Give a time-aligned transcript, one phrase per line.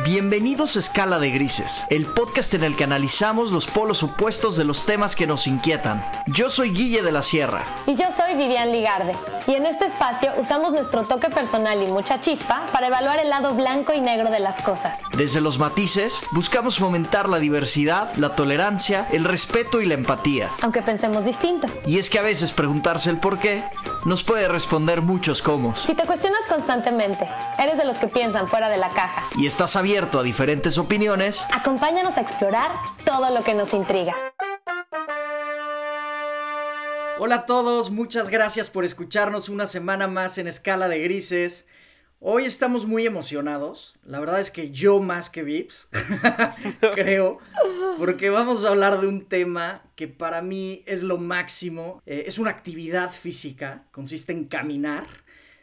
[0.00, 4.64] Bienvenidos a Escala de Grises, el podcast en el que analizamos los polos opuestos de
[4.64, 6.04] los temas que nos inquietan.
[6.26, 7.64] Yo soy Guille de la Sierra.
[7.86, 9.14] Y yo soy Vivian Ligarde.
[9.46, 13.54] Y en este espacio usamos nuestro toque personal y mucha chispa para evaluar el lado
[13.54, 14.98] blanco y negro de las cosas.
[15.16, 20.48] Desde los matices, buscamos fomentar la diversidad, la tolerancia, el respeto y la empatía.
[20.62, 21.68] Aunque pensemos distinto.
[21.86, 23.62] Y es que a veces preguntarse el por qué
[24.04, 25.76] nos puede responder muchos cómo.
[25.76, 27.28] Si te cuestionas constantemente,
[27.58, 29.22] eres de los que piensan fuera de la caja.
[29.36, 31.44] Y estás abierto a diferentes opiniones.
[31.52, 32.70] Acompáñanos a explorar
[33.04, 34.14] todo lo que nos intriga.
[37.18, 41.66] Hola a todos, muchas gracias por escucharnos una semana más en Escala de Grises.
[42.20, 45.88] Hoy estamos muy emocionados, la verdad es que yo más que Vips,
[46.94, 47.38] creo,
[47.98, 52.38] porque vamos a hablar de un tema que para mí es lo máximo, eh, es
[52.38, 55.06] una actividad física, consiste en caminar.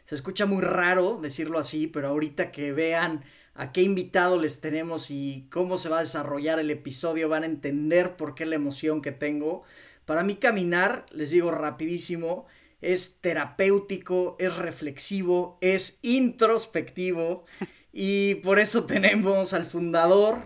[0.04, 5.10] Se escucha muy raro decirlo así, pero ahorita que vean a qué invitado les tenemos
[5.10, 9.02] y cómo se va a desarrollar el episodio van a entender por qué la emoción
[9.02, 9.62] que tengo.
[10.04, 12.46] Para mí caminar, les digo rapidísimo,
[12.80, 17.44] es terapéutico, es reflexivo, es introspectivo
[17.92, 20.42] y por eso tenemos al fundador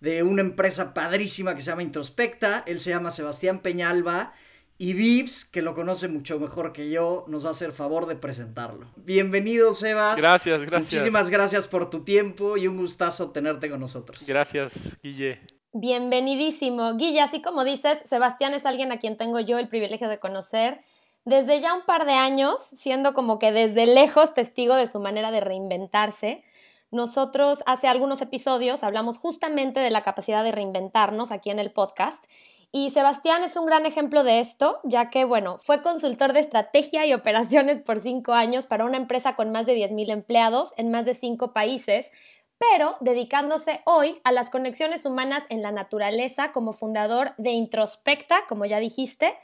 [0.00, 4.32] de una empresa padrísima que se llama Introspecta, él se llama Sebastián Peñalba
[4.78, 8.14] y Vips, que lo conoce mucho mejor que yo, nos va a hacer favor de
[8.14, 8.86] presentarlo.
[8.96, 10.16] Bienvenido, Sebas.
[10.16, 10.94] Gracias, gracias.
[10.94, 14.24] Muchísimas gracias por tu tiempo y un gustazo tenerte con nosotros.
[14.24, 15.40] Gracias, Guille.
[15.72, 16.94] Bienvenidísimo.
[16.94, 20.80] Guille, así como dices, Sebastián es alguien a quien tengo yo el privilegio de conocer
[21.24, 25.32] desde ya un par de años, siendo como que desde lejos testigo de su manera
[25.32, 26.44] de reinventarse.
[26.92, 32.24] Nosotros hace algunos episodios hablamos justamente de la capacidad de reinventarnos aquí en el podcast
[32.70, 37.06] y Sebastián es un gran ejemplo de esto, ya que, bueno, fue consultor de estrategia
[37.06, 41.06] y operaciones por cinco años para una empresa con más de 10.000 empleados en más
[41.06, 42.12] de cinco países,
[42.58, 48.66] pero dedicándose hoy a las conexiones humanas en la naturaleza como fundador de Introspecta, como
[48.66, 49.34] ya dijiste.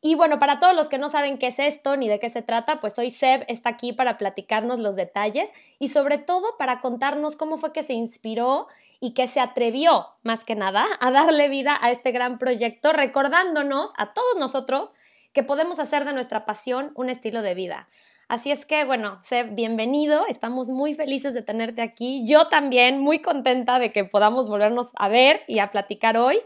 [0.00, 2.42] Y bueno, para todos los que no saben qué es esto ni de qué se
[2.42, 7.36] trata, pues hoy Seb está aquí para platicarnos los detalles y sobre todo para contarnos
[7.36, 8.66] cómo fue que se inspiró
[9.02, 13.90] y que se atrevió, más que nada, a darle vida a este gran proyecto, recordándonos
[13.96, 14.94] a todos nosotros
[15.32, 17.88] que podemos hacer de nuestra pasión un estilo de vida.
[18.28, 20.24] Así es que, bueno, Seb, bienvenido.
[20.28, 22.24] Estamos muy felices de tenerte aquí.
[22.28, 26.38] Yo también muy contenta de que podamos volvernos a ver y a platicar hoy.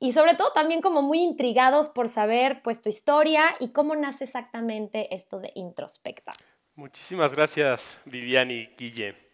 [0.00, 4.24] Y sobre todo también como muy intrigados por saber pues tu historia y cómo nace
[4.24, 6.32] exactamente esto de Introspecta.
[6.74, 9.31] Muchísimas gracias, Vivian y Guille.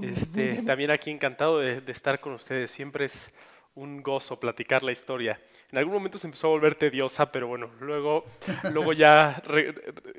[0.00, 2.70] Este, también aquí encantado de, estar con ustedes.
[2.70, 3.34] Siempre es
[3.74, 5.40] un gozo platicar la historia.
[5.70, 8.24] En algún momento se empezó a volver tediosa, pero bueno, luego,
[8.70, 9.42] luego ya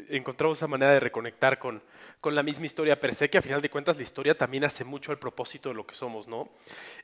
[0.10, 1.82] encontramos esa manera de reconectar con,
[2.20, 4.84] con la misma historia per se, que a final de cuentas la historia también hace
[4.84, 6.50] mucho al propósito de lo que somos, ¿no?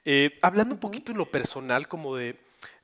[0.03, 2.35] Eh, hablando un poquito en lo personal, como de,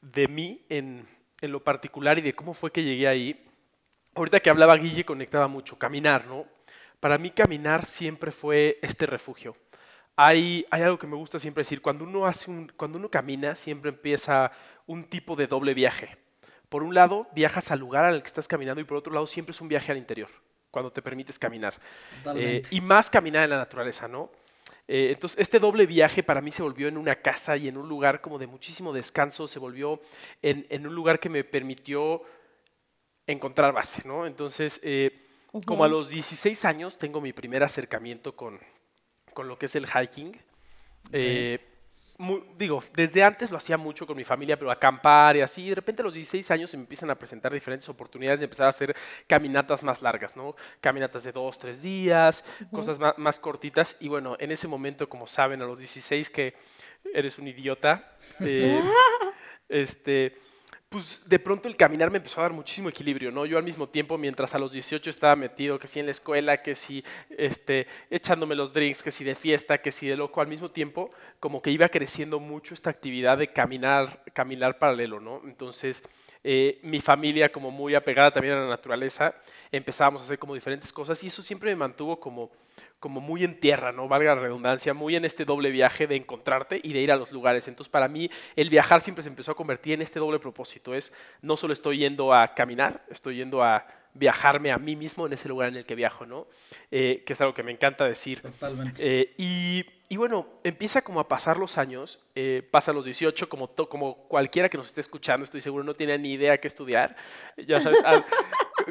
[0.02, 1.07] de mí en,
[1.41, 3.50] en lo particular y de cómo fue que llegué ahí,
[4.13, 6.46] ahorita que hablaba Guille conectaba mucho, caminar, ¿no?
[7.00, 9.56] Para mí caminar siempre fue este refugio
[10.15, 13.89] hay, algo que me gusta siempre decir, cuando uno, hace un, cuando uno camina siempre
[13.89, 14.51] empieza
[14.87, 16.17] un tipo de doble viaje.
[16.69, 19.51] Por un lado, viajas al lugar al que estás caminando y por otro lado, siempre
[19.51, 20.29] es un viaje al interior,
[20.71, 21.73] cuando te permites caminar.
[22.35, 24.31] Eh, y más caminar en la naturaleza, ¿no?
[24.87, 27.89] Eh, entonces, este doble viaje para mí se volvió en una casa y en un
[27.89, 29.99] lugar como de muchísimo descanso, se volvió
[30.41, 32.21] en, un lugar que me permitió
[33.27, 34.25] encontrar base, ¿no?
[34.25, 35.25] Entonces, eh,
[35.65, 38.59] como a los 16 años tengo mi primer acercamiento con,
[39.35, 40.35] con lo que es el hiking.
[41.12, 41.59] Eh,
[42.57, 45.69] digo, desde antes lo hacía mucho con mi familia, pero acampar y así.
[45.69, 48.66] De repente a los 16 años se me empiezan a presentar diferentes oportunidades de empezar
[48.66, 48.96] a hacer
[49.28, 50.56] caminatas más largas, ¿no?
[50.79, 53.97] Caminatas de dos, tres días, cosas más, cortitas.
[54.00, 56.56] Y bueno, en ese momento, como saben, a los 16 que
[57.13, 58.09] eres un idiota,
[58.40, 58.81] eh,
[59.69, 60.40] este
[60.95, 63.45] pues de pronto el caminar me empezó a dar muchísimo equilibrio, ¿no?
[63.45, 66.61] Yo al mismo tiempo, mientras a los 18 estaba metido, que si en la escuela,
[66.61, 67.03] que si
[67.38, 71.09] este, echándome los drinks, que si de fiesta, que si de loco, al mismo tiempo
[71.41, 75.41] como que iba creciendo mucho esta actividad de caminar, caminar paralelo, ¿no?
[75.43, 76.02] Entonces,
[76.47, 79.33] eh, mi familia como muy apegada también a la naturaleza,
[79.71, 82.51] empezábamos a hacer como diferentes cosas y eso siempre me mantuvo como
[82.99, 84.07] como muy en tierra, ¿no?
[84.07, 87.31] Valga la redundancia, muy en este doble viaje de encontrarte y de ir a los
[87.31, 87.67] lugares.
[87.67, 90.95] Entonces, para mí, el viajar siempre se empezó a convertir en este doble propósito.
[90.95, 93.85] Es, no solo estoy yendo a caminar, estoy yendo a
[94.16, 96.47] viajarme a mí mismo en ese lugar en el que viajo, ¿no?
[96.90, 98.41] Eh, que es algo que me encanta decir.
[98.41, 99.02] Totalmente.
[99.03, 103.67] Eh, y, y, bueno, empieza como a pasar los años, eh, pasa los 18, como,
[103.67, 107.16] como cualquiera que nos esté escuchando, estoy seguro, no tiene ni idea qué estudiar.
[107.67, 108.02] Ya sabes,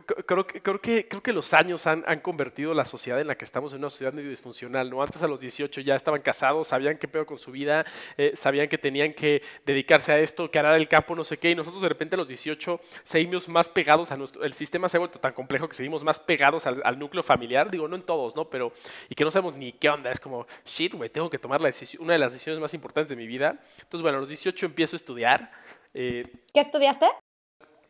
[0.03, 3.45] creo, creo, que, creo que los años han, han, convertido la sociedad en la que
[3.45, 5.03] estamos en una sociedad medio disfuncional, ¿no?
[5.03, 7.85] Antes a los 18 ya estaban casados, sabían qué pedo con su vida,
[8.17, 11.51] eh, sabían que tenían que dedicarse a esto, que arar el campo, no sé qué,
[11.51, 14.97] y nosotros de repente a los 18 seguimos más pegados a nuestro, el sistema se
[14.97, 18.03] ha vuelto tan complejo que seguimos más pegados al, al núcleo familiar, digo, no en
[18.03, 18.49] todos, ¿no?
[18.49, 18.73] Pero,
[19.09, 21.69] y que no sabemos ni qué onda, es como, shit, güey, tengo que tomar la
[21.69, 23.59] decisión, una de las decisiones más importantes de mi vida.
[23.77, 25.51] Entonces, bueno, a los 18 empiezo a estudiar.
[25.93, 27.07] Eh, ¿Qué estudiaste?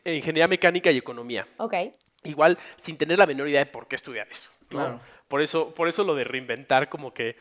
[0.04, 1.46] Ingeniería mecánica y economía.
[1.56, 1.74] Ok.
[2.24, 4.50] Igual sin tener la menor idea de por qué estudiar eso.
[4.68, 5.00] Claro.
[5.28, 7.36] Por eso, por eso lo de reinventar, como que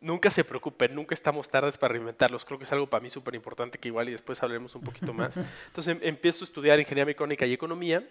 [0.00, 2.44] nunca se preocupen, nunca estamos tardes para reinventarlos.
[2.44, 5.12] Creo que es algo para mí súper importante que igual y después hablaremos un poquito
[5.12, 5.36] más.
[5.66, 8.06] Entonces em, empiezo a estudiar ingeniería mecánica y economía.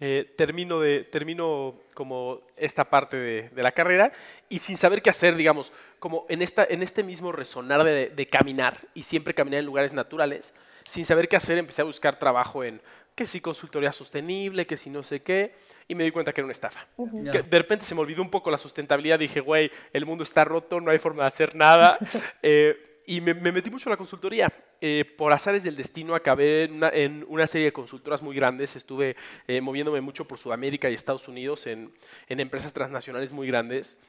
[0.00, 4.12] Eh, termino, de, termino como esta parte de, de, la carrera
[4.48, 8.26] y sin saber qué hacer, digamos, como en, esta, en este mismo resonar de, de,
[8.26, 10.54] caminar y siempre caminar en lugares naturales,
[10.88, 12.80] sin saber qué hacer empecé a buscar trabajo en
[13.14, 15.54] que si consultoría sostenible, que si no sé qué,
[15.88, 16.86] y me di cuenta que era una estafa.
[16.96, 17.30] Uh -huh.
[17.30, 20.44] que de repente se me olvidó un poco la sustentabilidad, dije, güey, el mundo está
[20.44, 21.98] roto, no hay forma de hacer nada.
[22.42, 24.52] eh, y me, me, metí mucho en la consultoría.
[24.80, 28.76] Eh, por azares del destino acabé en una, en una, serie de consultoras muy grandes.
[28.76, 29.16] Estuve
[29.46, 31.92] eh, moviéndome mucho por Sudamérica y Estados Unidos en,
[32.28, 34.02] en empresas transnacionales muy grandes.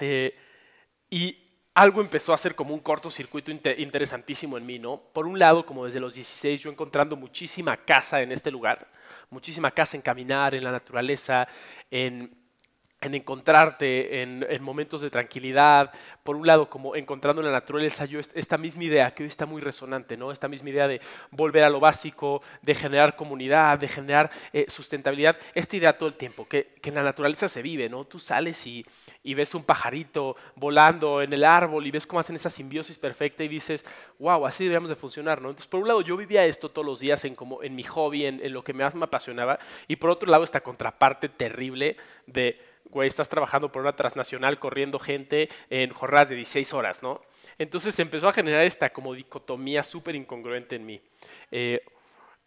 [0.00, 0.34] Eh,
[1.10, 1.43] y
[1.74, 4.98] algo empezó a ser como un cortocircuito inter interesantísimo en mí, ¿no?
[4.98, 8.86] Por un lado, como desde los 16, yo encontrando muchísima casa en este lugar,
[9.28, 11.48] muchísima casa en caminar, en la naturaleza,
[11.90, 12.43] en
[13.04, 15.92] en encontrarte en, en, momentos de tranquilidad,
[16.22, 19.46] por un lado como encontrando en la naturaleza yo esta misma idea que hoy está
[19.46, 20.32] muy resonante, ¿no?
[20.32, 21.00] esta misma idea de
[21.30, 26.14] volver a lo básico, de generar comunidad, de generar eh, sustentabilidad, esta idea todo el
[26.14, 28.04] tiempo, que, que, en la naturaleza se vive, ¿no?
[28.04, 28.84] tú sales y,
[29.22, 33.44] y, ves un pajarito volando en el árbol y ves cómo hacen esa simbiosis perfecta
[33.44, 33.84] y dices,
[34.18, 35.50] wow, así deberíamos de funcionar, ¿no?
[35.50, 38.24] entonces por un lado yo vivía esto todos los días en, como, en mi hobby,
[38.24, 39.58] en, en lo que más me apasionaba,
[39.88, 41.96] y por otro lado esta contraparte terrible
[42.26, 47.22] de güey, estás trabajando por una transnacional corriendo gente en jornadas de 16 horas, ¿no?
[47.58, 51.00] Entonces se empezó a generar esta como dicotomía súper incongruente en mí.
[51.50, 51.84] Eh,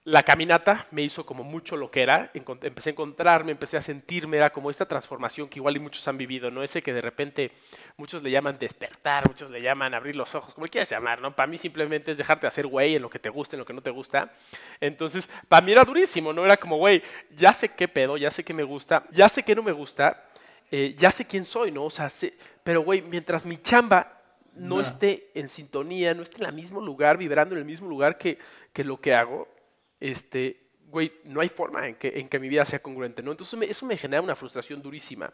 [0.08, 4.38] la caminata me hizo como mucho lo que era, empecé a encontrarme, empecé a sentirme,
[4.38, 6.64] era como esta transformación que igual y muchos han vivido, ¿no?
[6.64, 7.52] Ese que de repente
[7.98, 11.36] muchos le llaman despertar, muchos le llaman abrir los ojos, como quieras llamar, ¿no?
[11.36, 13.74] Para mí simplemente es dejarte hacer güey en lo que te gusta, en lo que
[13.74, 14.32] no te gusta.
[14.80, 16.46] Entonces, para mí era durísimo, ¿no?
[16.46, 17.04] Era como, güey,
[17.36, 20.27] ya sé qué pedo, ya sé qué me gusta, ya sé qué no me gusta,
[20.72, 21.86] eh, ya sé quién soy, ¿no?
[21.86, 22.34] O sea, sé,
[22.64, 24.22] pero güey, mientras mi chamba
[24.56, 28.18] no, esté en sintonía, no esté en el mismo lugar, vibrando en el mismo lugar
[28.18, 28.38] que,
[28.74, 29.48] que lo que hago,
[30.00, 33.32] este, güey, no hay forma en que, en que mi vida sea congruente, ¿no?
[33.32, 35.32] Entonces me, eso me genera una frustración durísima.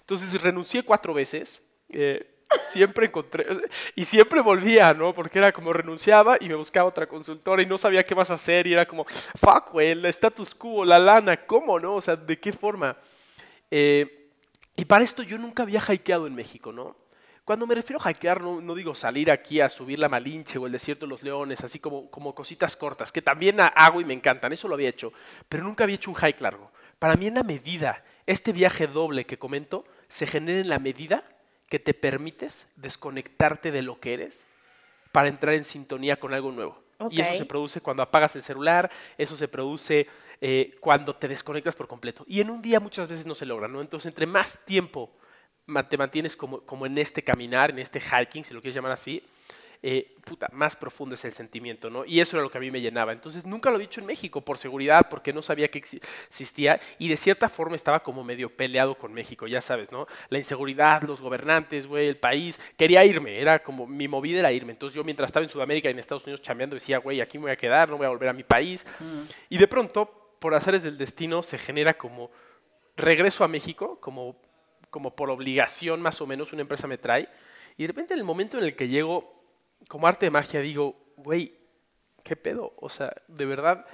[0.00, 1.66] Entonces renuncié cuatro veces.
[1.90, 2.30] Eh,
[2.60, 3.46] siempre encontré
[3.94, 5.14] y siempre volvía, ¿no?
[5.14, 8.34] Porque era como renunciaba y me buscaba otra consultora y no sabía qué vas a
[8.34, 11.96] hacer y era como, fuck, güey, el status quo, la lana, ¿cómo, no?
[11.96, 12.96] O sea, ¿de qué forma?
[13.70, 14.23] Eh,
[14.76, 16.96] y para esto yo nunca había hikeado en México, ¿no?
[17.44, 20.72] Cuando me refiero a hikear, no, digo salir aquí a subir la Malinche o el
[20.72, 24.54] Desierto de los Leones, así como, como cositas cortas, que también hago y me encantan,
[24.54, 25.12] eso lo había hecho,
[25.46, 26.72] pero nunca había hecho un hike largo.
[26.98, 31.22] Para mí en la medida, este viaje doble que comento, se genera en la medida
[31.68, 34.46] que te permites desconectarte de lo que eres
[35.12, 36.83] para entrar en sintonía con algo nuevo.
[36.98, 37.18] Okay.
[37.18, 40.06] Y eso se produce cuando apagas el celular, eso se produce
[40.40, 42.24] eh, cuando te desconectas por completo.
[42.28, 43.80] Y en un día muchas veces no se logra, ¿no?
[43.80, 45.10] Entonces, entre más tiempo
[45.88, 49.22] te mantienes como, como en este caminar, en este hiking, si lo quieres llamar así,
[49.86, 52.06] eh, puta, más profundo es el sentimiento, ¿no?
[52.06, 53.12] Y eso era lo que a mí me llenaba.
[53.12, 57.08] Entonces nunca lo he dicho en México por seguridad, porque no sabía que existía y
[57.08, 60.06] de cierta forma estaba como medio peleado con México, ya sabes, ¿no?
[60.30, 62.58] La inseguridad, los gobernantes, güey, el país.
[62.78, 64.72] Quería irme, era como mi movida era irme.
[64.72, 67.42] Entonces yo mientras estaba en Sudamérica y en Estados Unidos chambeando decía, güey, aquí me
[67.42, 68.86] voy a quedar, no voy a volver a mi país.
[69.00, 69.20] Mm.
[69.50, 70.06] Y de pronto,
[70.38, 72.30] por azares del destino, se genera como
[72.96, 74.40] regreso a México, como,
[74.88, 77.28] como por obligación más o menos una empresa me trae.
[77.76, 79.33] Y de repente en el momento en el que llego
[79.88, 81.54] como arte de magia digo, güey,
[82.22, 82.74] ¿qué pedo?
[82.78, 83.86] O sea, de verdad,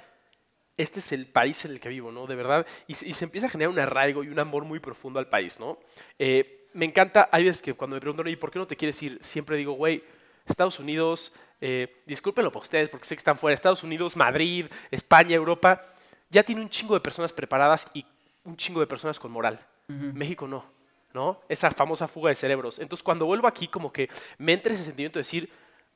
[0.77, 2.27] este es el país en el que vivo, ¿no?
[2.27, 2.65] De verdad.
[2.87, 5.59] Y, y se empieza a generar un arraigo y un amor muy profundo al país,
[5.59, 5.79] ¿no?
[6.17, 9.01] Eh, me encanta, hay veces que cuando me preguntan, ¿y por qué no te quieres
[9.03, 9.19] ir?
[9.21, 10.03] Siempre digo, güey,
[10.47, 15.35] Estados Unidos, eh, discúlpenlo para ustedes porque sé que están fuera, Estados Unidos, Madrid, España,
[15.35, 15.85] Europa,
[16.29, 18.05] ya tiene un chingo de personas preparadas y
[18.43, 19.59] un chingo de personas con moral.
[19.87, 20.13] Uh -huh.
[20.13, 20.65] México no,
[21.13, 21.41] ¿no?
[21.49, 22.79] Esa famosa fuga de cerebros.
[22.79, 25.49] Entonces, cuando vuelvo aquí, como que me entra ese sentimiento de decir,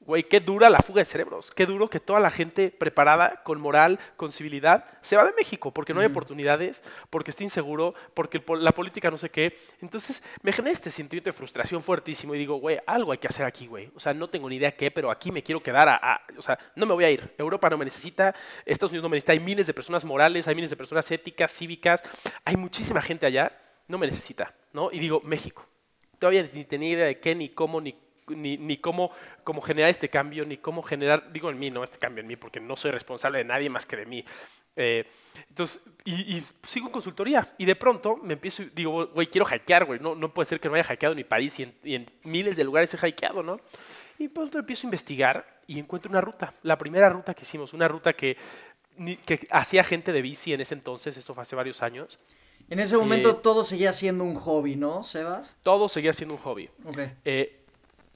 [0.06, 3.60] Güey, qué dura la fuga de cerebros, qué duro que toda la gente preparada, con
[3.60, 8.44] moral, con civilidad, se va de México porque no hay oportunidades, porque está inseguro, porque
[8.60, 9.58] la política no sé qué.
[9.82, 13.48] Entonces me genera este sentimiento de frustración fuertísimo y digo, güey, algo hay que hacer
[13.48, 13.92] aquí, güey.
[13.96, 16.60] O sea, no tengo ni idea qué, pero aquí me quiero quedar a, O sea,
[16.76, 17.34] no me voy a ir.
[17.40, 19.34] Europa no me necesita, Estados Unidos no me necesita.
[19.34, 22.04] Hay miles de personas morales, hay miles de personas éticas, cívicas,
[22.44, 23.52] hay muchísima gente allá,
[23.88, 24.92] no me necesita, ¿no?
[24.92, 25.68] Y digo, México.
[26.20, 27.92] Todavía ni tenía idea de qué, ni cómo, ni
[28.28, 29.12] ni, ni cómo,
[29.44, 32.36] cómo, generar este cambio, ni cómo generar, digo en mí, no este cambio en mí,
[32.36, 34.24] porque no soy responsable de nadie más que de mí.
[34.76, 35.06] Eh,
[35.50, 40.00] entonces, y, sigo en consultoría y de pronto me empiezo, digo, güey, quiero hackear, güey,
[40.00, 42.64] no, no puede ser que no haya hackeado en mi país y en, miles de
[42.64, 43.60] lugares he hackeado, ¿no?
[44.18, 47.74] Y de pronto empiezo a investigar y encuentro una ruta, la primera ruta que hicimos,
[47.74, 48.38] una ruta que,
[49.26, 52.20] que hacía gente de bici en ese entonces, esto fue hace varios años.
[52.70, 55.56] En ese momento eh, todo seguía siendo un hobby, ¿no, Sebas?
[55.62, 56.70] Todo seguía siendo un hobby.
[56.86, 57.14] Okay.
[57.24, 57.65] Eh,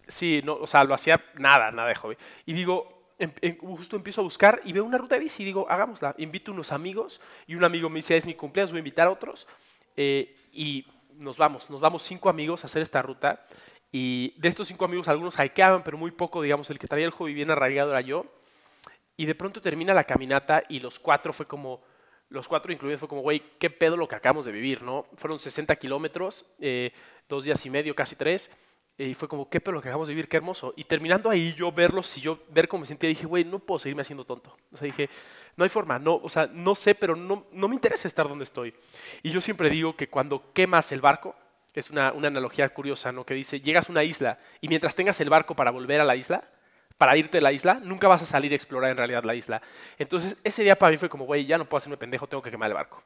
[0.09, 2.17] Sí, no, o sea, lo hacía nada, nada de hobby.
[2.47, 5.45] Y digo, em, em, justo empiezo a buscar y veo una ruta de bici y
[5.45, 6.15] digo, hagámosla.
[6.17, 9.11] Invito unos amigos y un amigo me dice, es mi cumpleaños, voy a invitar a
[9.11, 9.47] otros.
[9.95, 13.45] Eh, y nos vamos, nos vamos cinco amigos a hacer esta ruta.
[13.91, 17.11] Y de estos cinco amigos, algunos hikeaban, pero muy poco, digamos, el que traía el
[17.11, 18.25] hobby bien arraigado era yo.
[19.15, 21.81] Y de pronto termina la caminata y los cuatro fue como,
[22.29, 25.05] los cuatro incluidos fue como, güey, qué pedo lo que acabamos de vivir, ¿no?
[25.17, 26.93] Fueron 60 kilómetros, eh,
[27.27, 28.55] dos días y medio, casi tres
[29.05, 30.73] y fue como, qué pero lo que acabamos de vivir, qué hermoso.
[30.75, 33.79] Y terminando ahí, yo verlos y yo ver cómo me sentía, dije, güey, no puedo
[33.79, 34.55] seguirme haciendo tonto.
[34.73, 35.09] O sea, dije,
[35.55, 38.43] no hay forma, no, o sea, no sé, pero no, no me interesa estar donde
[38.43, 38.73] estoy.
[39.23, 41.33] Y yo siempre digo que cuando quemas el barco,
[41.73, 43.25] es una, una analogía curiosa, ¿no?
[43.25, 46.17] Que dice, llegas a una isla y mientras tengas el barco para volver a la
[46.17, 46.43] isla,
[46.97, 49.61] para irte de la isla, nunca vas a salir a explorar en realidad la isla.
[49.97, 52.51] Entonces, ese día para mí fue como, güey, ya no puedo hacerme pendejo, tengo que
[52.51, 53.01] quemar el barco.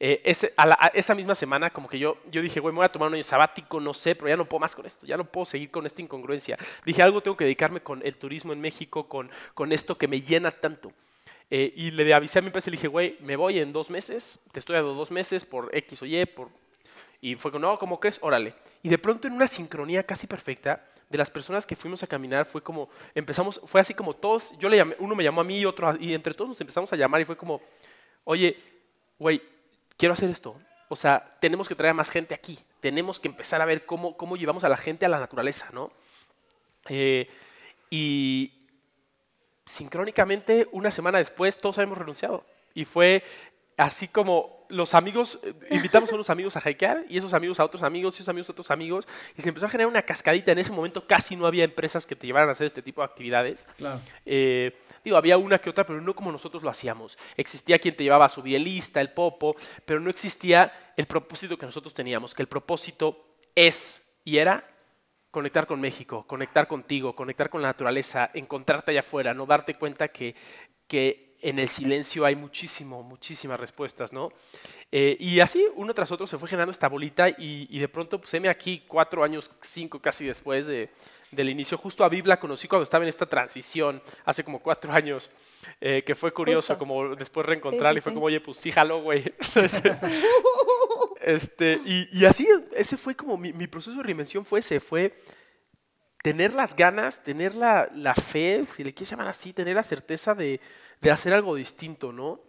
[0.00, 3.14] Eh, esa misma semana, como que yo, yo dije, güey, me voy a tomar un
[3.14, 5.70] año sabático, no sé, pero ya no puedo más con esto, ya no puedo seguir
[5.70, 6.56] con esta incongruencia.
[6.84, 10.22] Dije, algo tengo que dedicarme con el turismo en México, con, con esto que me
[10.22, 10.92] llena tanto.
[11.50, 13.90] Eh, y le avisé a mi empresa y le dije, güey, me voy en dos
[13.90, 16.48] meses, te estoy dando dos meses por X o Y, por...
[17.20, 18.18] y fue como, no, ¿cómo crees?
[18.22, 18.54] Órale.
[18.82, 22.46] Y de pronto en una sincronía casi perfecta, de las personas que fuimos a caminar
[22.46, 25.58] fue como, empezamos, fue así como todos, yo le llamé, uno me llamó a mí
[25.58, 27.62] y otro, y entre todos nos empezamos a llamar y fue como,
[28.24, 28.56] oye,
[29.18, 29.40] güey,
[29.98, 30.56] quiero hacer esto.
[30.88, 32.58] O sea, tenemos que traer a más gente aquí.
[32.80, 35.92] Tenemos que empezar a ver cómo, cómo llevamos a la gente a la naturaleza, ¿no?
[36.88, 37.28] Eh,
[37.90, 38.52] y
[39.66, 42.46] sincrónicamente, una semana después, todos habíamos renunciado.
[42.74, 43.22] Y fue
[43.76, 47.64] así como los amigos, eh, invitamos a unos amigos a hikear y esos amigos a
[47.64, 49.06] otros amigos y esos amigos a otros amigos.
[49.36, 50.52] Y se empezó a generar una cascadita.
[50.52, 53.06] En ese momento casi no había empresas que te llevaran a hacer este tipo de
[53.06, 53.66] actividades.
[53.76, 54.00] Claro.
[54.26, 57.16] Eh, Digo, había una que otra, pero no como nosotros lo hacíamos.
[57.36, 61.94] Existía quien te llevaba su bielista, el popo, pero no existía el propósito que nosotros
[61.94, 64.68] teníamos, que el propósito es y era
[65.30, 70.08] conectar con México, conectar contigo, conectar con la naturaleza, encontrarte allá afuera, no darte cuenta
[70.08, 70.34] que,
[70.86, 74.32] que en el silencio hay muchísimo, muchísimas respuestas, ¿no?
[74.90, 78.40] Eh, y así, uno tras otro, se fue generando esta bolita y, de pronto, pues,
[78.40, 80.90] me aquí cuatro años, cinco casi después de,
[81.30, 81.76] del inicio.
[81.76, 85.30] Justo a Biblia conocí cuando estaba en esta transición, hace como cuatro años,
[85.80, 89.22] eh, que fue curioso, como después reencontrar y fue como, oye, pues sí, jalo, güey.
[91.20, 95.22] este, y, así, ese fue como mi, proceso de reinvención fue ese, fue
[96.22, 100.34] tener las ganas, tener la, la fe, si le quieres llamar así, tener la certeza
[100.34, 100.60] de,
[101.00, 102.40] de hacer algo distinto, ¿no?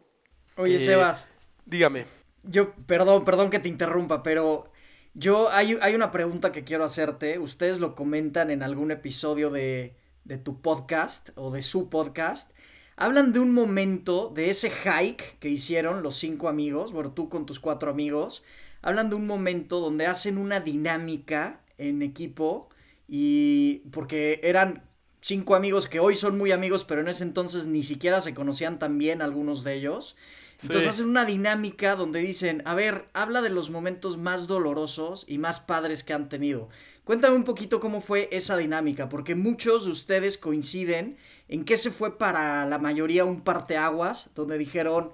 [0.55, 1.29] Oye, eh, Sebas.
[1.65, 2.05] Dígame.
[2.43, 4.71] Yo, perdón, perdón que te interrumpa, pero
[5.13, 7.37] yo hay, hay, una pregunta que quiero hacerte.
[7.39, 12.51] Ustedes lo comentan en algún episodio de, de tu podcast o de su podcast.
[12.95, 17.45] Hablan de un momento, de ese hike que hicieron los cinco amigos, bueno, tú con
[17.45, 18.43] tus cuatro amigos.
[18.81, 22.69] Hablan de un momento donde hacen una dinámica en equipo
[23.09, 24.83] y porque eran
[25.21, 28.79] cinco amigos que hoy son muy amigos, pero en ese entonces ni siquiera se conocían
[28.79, 30.15] tan bien algunos de ellos.
[30.61, 35.37] Entonces hacen una dinámica donde dicen, a ver, habla de los momentos más dolorosos y
[35.37, 36.67] más padres que han tenido.
[37.05, 41.91] Cuéntame un poquito cómo fue esa dinámica, porque muchos de ustedes coinciden en que se
[41.91, 45.13] fue para la mayoría un parteaguas, donde dijeron,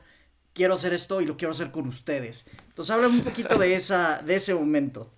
[0.53, 2.47] quiero hacer esto y lo quiero hacer con ustedes.
[2.69, 5.11] Entonces háblame un poquito de, esa, de ese momento.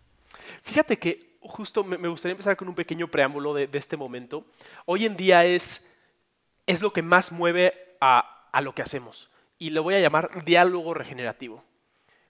[0.62, 4.46] Fíjate que justo me, gustaría empezar con un pequeño preámbulo de, este momento.
[4.86, 5.90] Hoy en día es,
[6.66, 10.44] es lo que más mueve a, a lo que hacemos y lo voy a llamar
[10.44, 11.64] diálogo regenerativo.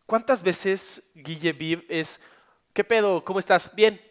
[0.05, 2.25] ¿Cuántas veces Guille Viv es,
[2.73, 3.23] ¿qué pedo?
[3.25, 3.75] ¿Cómo estás?
[3.75, 4.01] Bien.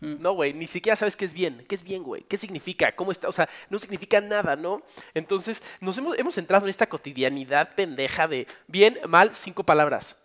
[0.00, 0.20] Mm.
[0.20, 1.64] No, güey, ni siquiera sabes qué es bien.
[1.68, 2.22] ¿Qué es bien, güey?
[2.22, 2.94] ¿Qué significa?
[2.96, 3.28] ¿Cómo está?
[3.28, 4.82] O sea, no significa nada, ¿no?
[5.14, 10.21] Entonces, nos hemos, hemos entrado en esta cotidianidad pendeja de bien, mal, cinco palabras.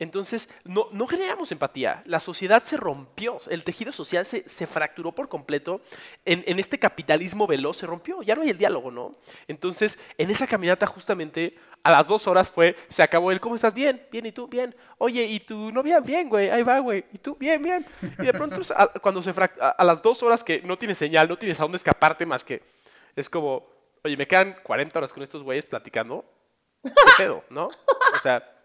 [0.00, 2.02] Entonces, no, no generamos empatía.
[2.06, 5.82] La sociedad se rompió, el tejido social se, se fracturó por completo.
[6.24, 9.14] En, en, este capitalismo veloz se rompió, ya no hay el diálogo, ¿no?
[9.46, 13.74] Entonces, en esa caminata justamente, a las dos horas fue, se acabó el, ¿cómo estás?
[13.74, 14.48] Bien, bien, ¿y tú?
[14.48, 14.74] Bien.
[14.96, 16.00] Oye, ¿y tu novia?
[16.00, 17.04] Bien, güey, ahí va, güey.
[17.12, 17.36] ¿Y tú?
[17.38, 17.84] Bien, bien.
[18.18, 18.62] Y de pronto,
[19.02, 21.76] cuando se a, a las dos horas que no tienes señal, no tienes a dónde
[21.76, 22.62] escaparte más que,
[23.14, 23.66] es como,
[24.02, 26.24] oye, me quedan 40 horas con estos güeyes platicando.
[26.82, 27.66] ¿Qué pedo, no?
[27.66, 28.59] O sea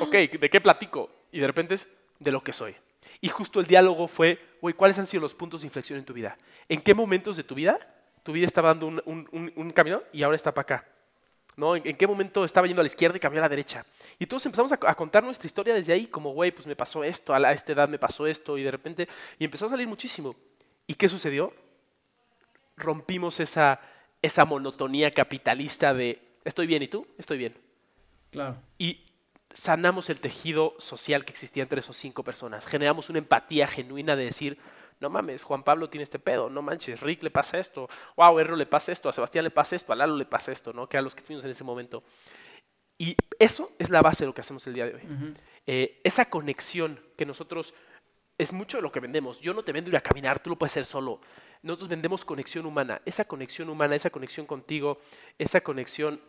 [0.00, 1.10] ok, ¿de qué platico?
[1.32, 2.74] Y de repente es de lo que soy.
[3.20, 6.12] Y justo el diálogo fue, güey, ¿cuáles han sido los puntos de inflexión en tu
[6.12, 6.36] vida?
[6.68, 7.78] ¿En qué momentos de tu vida
[8.26, 10.88] tu vida estaba dando un, un, un camino y ahora está para acá?
[11.56, 11.76] ¿No?
[11.76, 13.86] ¿En, qué momento estaba yendo a la izquierda y cambió a la derecha?
[14.18, 17.04] Y todos empezamos a, a contar nuestra historia desde ahí, como, güey, pues me pasó
[17.04, 19.70] esto, a, la, a esta edad me pasó esto, y de repente, y empezó a
[19.70, 20.34] salir muchísimo.
[20.86, 21.54] ¿Y qué sucedió?
[22.76, 23.80] Rompimos esa,
[24.20, 27.06] esa monotonía capitalista de, estoy bien, ¿y tú?
[27.16, 27.56] Estoy bien.
[28.32, 28.56] Claro.
[28.76, 29.05] Y
[29.56, 32.66] sanamos el tejido social que existía entre esos cinco personas.
[32.66, 34.58] Generamos una empatía genuina de decir,
[35.00, 38.54] no mames, Juan Pablo tiene este pedo, no manches, Rick le pasa esto, wow, Erro
[38.54, 40.88] le pasa esto, a Sebastián le pasa esto, a Lalo le pasa esto, ¿no?
[40.88, 42.04] Que a los que fuimos en ese momento.
[42.98, 45.02] Y eso es la base de lo que hacemos el día de hoy.
[45.04, 45.34] Uh -huh.
[45.66, 47.72] eh, esa conexión que nosotros,
[48.36, 49.40] es mucho de lo que vendemos.
[49.40, 51.20] Yo no te vendo ir a caminar, tú lo puedes hacer solo.
[51.62, 54.98] Nosotros vendemos conexión humana, esa conexión humana, esa conexión contigo,
[55.38, 56.20] esa conexión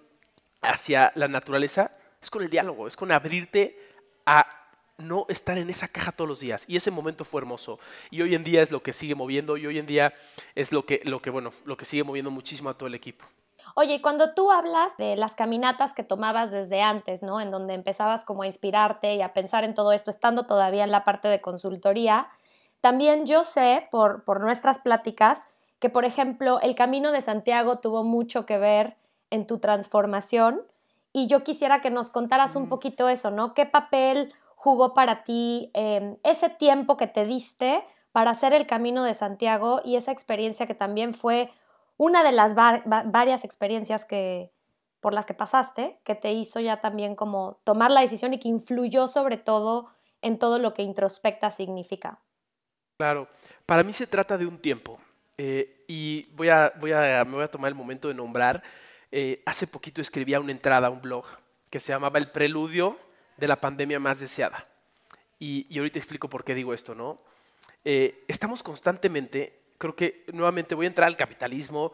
[0.62, 1.91] hacia la naturaleza,
[2.27, 3.79] es con el diálogo, es con abrirte
[4.25, 4.46] a
[4.98, 6.65] no estar en esa caja todos los días.
[6.67, 7.79] Y ese momento fue hermoso.
[8.12, 10.13] Y hoy en día es lo que sigue moviendo y hoy en día
[10.53, 13.25] es lo que, lo que, bueno, lo que sigue moviendo muchísimo a todo el equipo.
[13.75, 17.39] Oye, cuando tú hablas de las caminatas que tomabas desde antes, ¿no?
[17.39, 20.91] En donde empezabas como a inspirarte y a pensar en todo esto, estando todavía en
[20.91, 22.27] la parte de consultoría,
[22.81, 25.43] también yo sé por, por nuestras pláticas
[25.79, 28.98] que, por ejemplo, el Camino de Santiago tuvo mucho que ver
[29.29, 30.63] en tu transformación
[31.17, 33.55] y yo quisiera que nos contaras un poquito eso, ¿no?
[33.55, 39.03] ¿Qué papel jugó para ti eh, ese tiempo que te diste para hacer el Camino
[39.03, 41.50] de Santiago y esa experiencia que también fue
[41.97, 44.51] una de las var varias experiencias que,
[45.00, 48.50] por las que pasaste, que te hizo ya también como tomar la decisión y que
[48.50, 49.89] influyó sobre todo
[50.21, 52.19] en todo lo que introspecta significa?
[53.00, 53.27] Claro,
[53.65, 55.00] para mí se trata de un tiempo
[55.39, 58.62] eh, y voy a, voy a, me voy a tomar el momento de nombrar
[59.11, 61.25] eh, hace poquito escribía una entrada a un blog
[61.69, 62.99] que se llamaba El preludio
[63.37, 64.67] de la pandemia más deseada.
[65.39, 67.21] Y, y ahorita explico por qué digo esto, ¿no?
[67.89, 71.91] Eh, estamos constantemente, creo que nuevamente voy a entrar al capitalismo,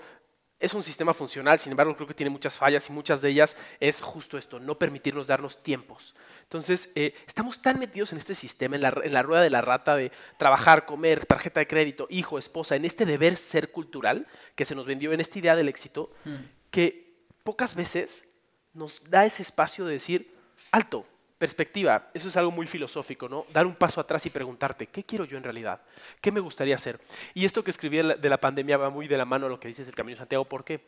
[0.59, 3.57] es un sistema funcional, sin embargo creo que tiene muchas fallas y muchas de ellas
[3.79, 6.15] es justo esto, no permitirnos darnos tiempos.
[6.43, 9.61] Entonces, eh, estamos tan metidos en este sistema, en la, en la, rueda de la
[9.61, 14.65] rata de trabajar, comer, tarjeta de crédito, hijo, esposa, en este deber ser cultural que
[14.65, 16.35] se nos vendió, en esta idea del éxito, mm.
[16.71, 17.02] que
[17.43, 18.29] pocas veces
[18.73, 20.33] nos da ese espacio de decir,
[20.71, 21.05] alto,
[21.37, 23.45] perspectiva, eso es algo muy filosófico, ¿no?
[23.51, 25.81] Dar un paso atrás y preguntarte, ¿qué quiero yo en realidad?
[26.21, 26.99] ¿Qué me gustaría hacer?
[27.33, 29.67] Y esto que escribí de la pandemia va muy de la mano a lo que
[29.67, 30.81] dices del Camino Santiago, ¿por qué?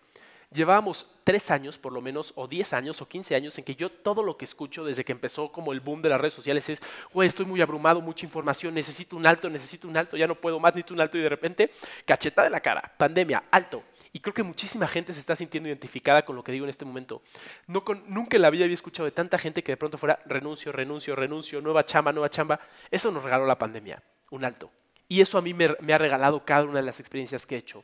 [0.51, 3.91] Llevábamos tres años, por lo menos, o diez años, o quince años, en que yo
[3.91, 6.81] todo lo que escucho desde que empezó como el boom de las redes sociales es,
[7.11, 10.59] güey, estoy muy abrumado, mucha información, necesito un alto, necesito un alto, ya no puedo
[10.59, 11.71] más, necesito un alto, y de repente,
[12.05, 13.83] cacheta de la cara, pandemia, alto,
[14.15, 16.85] y creo que muchísima gente se está sintiendo identificada con lo que digo en este
[16.85, 17.21] momento.
[17.67, 20.71] No nunca en la vida había escuchado de tanta gente que de pronto fuera renuncio,
[20.71, 22.61] renuncio, renuncio, nueva chamba, nueva chamba.
[22.89, 24.01] Eso nos regaló la pandemia,
[24.31, 24.71] un alto.
[25.09, 27.83] Y eso a mí me, ha regalado cada una de las experiencias que he hecho.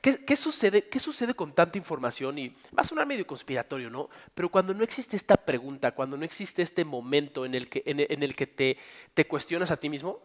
[0.00, 2.38] ¿Qué, ¿Qué, sucede, ¿Qué sucede con tanta información?
[2.38, 4.08] Y va a sonar medio conspiratorio, ¿no?
[4.34, 8.22] Pero cuando no existe esta pregunta, cuando no existe este momento en el que, en
[8.22, 8.78] el que te,
[9.12, 10.18] te cuestionas a ti mismo,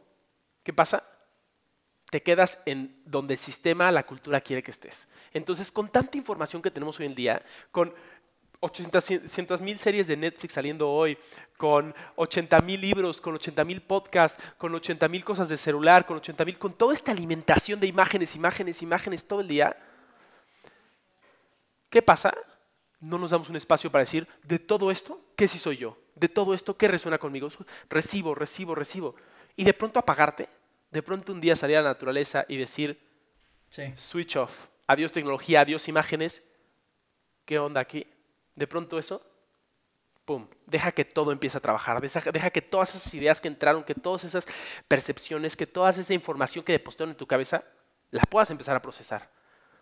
[0.64, 1.04] ¿qué pasa?
[2.10, 5.08] Te quedas en donde el sistema, la cultura quiere que estés.
[5.34, 7.42] Entonces, con tanta información que tenemos hoy en día,
[7.72, 7.94] con
[8.60, 11.18] 800 mil series de Netflix saliendo hoy,
[11.58, 16.18] con 80 mil libros, con 80 mil podcasts, con 80 mil cosas de celular, con
[16.18, 19.78] 80 mil, con toda esta alimentación de imágenes, imágenes, imágenes todo el día,
[21.90, 22.34] ¿qué pasa?
[23.00, 25.98] No nos damos un espacio para decir, de todo esto, ¿qué sí soy yo?
[26.16, 27.50] De todo esto, ¿qué resuena conmigo?
[27.90, 29.16] Recibo, recibo, recibo.
[29.56, 30.50] Y de pronto apagarte
[30.92, 33.00] de pronto un día salir a la naturaleza y decir,
[33.70, 33.94] sí.
[33.96, 36.50] switch off, adiós tecnología, adiós imágenes,
[37.46, 38.08] ¿qué onda aquí?
[38.56, 39.22] De pronto eso,
[40.26, 43.84] pum, deja que todo empiece a trabajar, deja, deja, que todas esas ideas que entraron,
[43.84, 44.48] que todas esas
[44.88, 47.64] percepciones, que toda esa información que depositaron en tu cabeza,
[48.12, 49.30] las puedas empezar a procesar.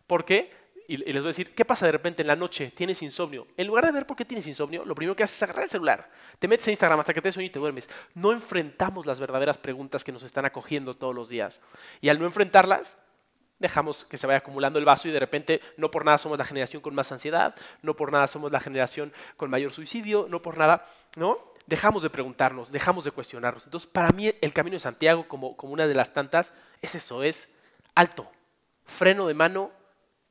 [0.08, 0.52] ¿Por qué?
[0.88, 2.72] Y, les voy a decir, ¿qué pasa de repente en la noche?
[2.76, 3.48] Tienes insomnio.
[3.58, 5.70] En lugar de ver por qué tienes insomnio, lo primero que haces es agarrar el
[5.70, 6.10] celular.
[6.40, 7.90] Te metes en Instagram hasta que te sueño y te duermes.
[8.14, 11.62] No enfrentamos las verdaderas preguntas que nos están acogiendo todos los días.
[12.02, 13.02] Y al no enfrentarlas,
[13.60, 16.46] dejamos que se vaya acumulando el vaso y de repente no por nada somos la
[16.46, 20.58] generación con más ansiedad, no por nada somos la generación con mayor suicidio, no por
[20.58, 21.56] nada, ¿no?
[21.68, 23.66] dejamos de preguntarnos, dejamos de cuestionarnos.
[23.66, 27.24] Entonces, para mí el Camino de Santiago, como, como una de las tantas, es eso,
[27.24, 27.54] es
[27.96, 28.30] alto,
[28.86, 29.72] freno de mano,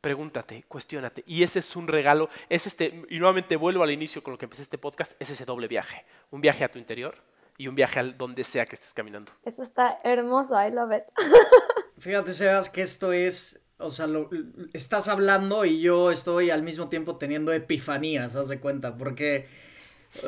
[0.05, 1.25] pregúntate, cuestiónate.
[1.27, 4.45] Y ese es un regalo, es este, y nuevamente vuelvo al inicio con lo que
[4.45, 7.15] empecé este podcast, es ese doble viaje, un viaje a tu interior
[7.57, 9.33] y un viaje al donde sea que estés caminando.
[9.45, 11.05] Eso está hermoso, I love it.
[11.99, 14.29] Fíjate, Sebas, que esto es, o sea, lo,
[14.75, 19.49] estás hablando y yo estoy al mismo tiempo teniendo epifanías, haz de cuenta, porque,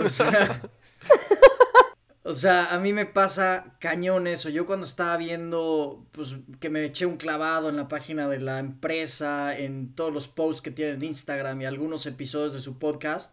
[0.03, 0.59] o sea,
[2.29, 4.49] o sea, a mí me pasa cañón eso.
[4.49, 8.59] Yo cuando estaba viendo, pues, que me eché un clavado en la página de la
[8.59, 13.33] empresa, en todos los posts que tienen en Instagram y algunos episodios de su podcast,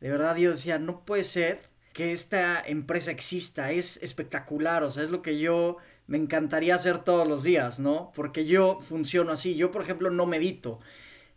[0.00, 5.04] de verdad yo decía, no puede ser que esta empresa exista, es espectacular, o sea,
[5.04, 5.76] es lo que yo
[6.08, 8.10] me encantaría hacer todos los días, ¿no?
[8.16, 10.80] Porque yo funciono así, yo por ejemplo no medito,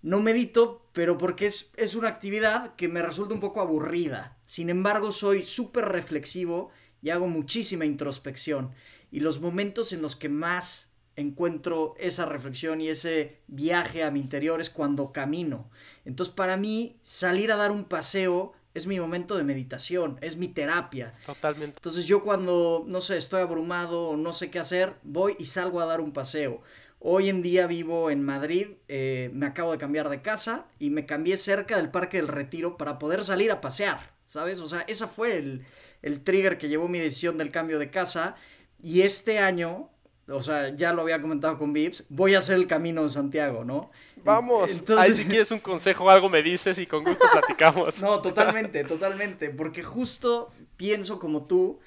[0.01, 4.71] no medito, pero porque es, es una actividad que me resulta un poco aburrida, sin
[4.71, 8.71] embargo soy súper reflexivo y hago muchísima introspección,
[9.11, 14.19] y los momentos en los que más encuentro esa reflexión y ese viaje a mi
[14.19, 15.69] interior es cuando camino.
[16.05, 20.47] Entonces para mí salir a dar un paseo es mi momento de meditación, es mi
[20.47, 21.13] terapia.
[21.25, 21.77] Totalmente.
[21.79, 25.81] Entonces yo cuando, no sé, estoy abrumado o no sé qué hacer, voy y salgo
[25.81, 26.61] a dar un paseo.
[26.99, 31.07] Hoy en día vivo en Madrid, eh, me acabo de cambiar de casa y me
[31.07, 34.59] cambié cerca del Parque del Retiro para poder salir a pasear, ¿sabes?
[34.59, 35.65] O sea, esa fue el,
[36.01, 38.35] el trigger que llevó mi decisión del cambio de casa.
[38.81, 39.89] Y este año,
[40.27, 43.63] o sea, ya lo había comentado con Vips, voy a hacer el camino de Santiago,
[43.63, 43.91] ¿no?
[44.23, 44.97] Vamos, Entonces...
[44.97, 48.01] ahí si quieres un consejo o algo me dices y con gusto platicamos.
[48.01, 51.79] no, totalmente, totalmente, porque justo pienso como tú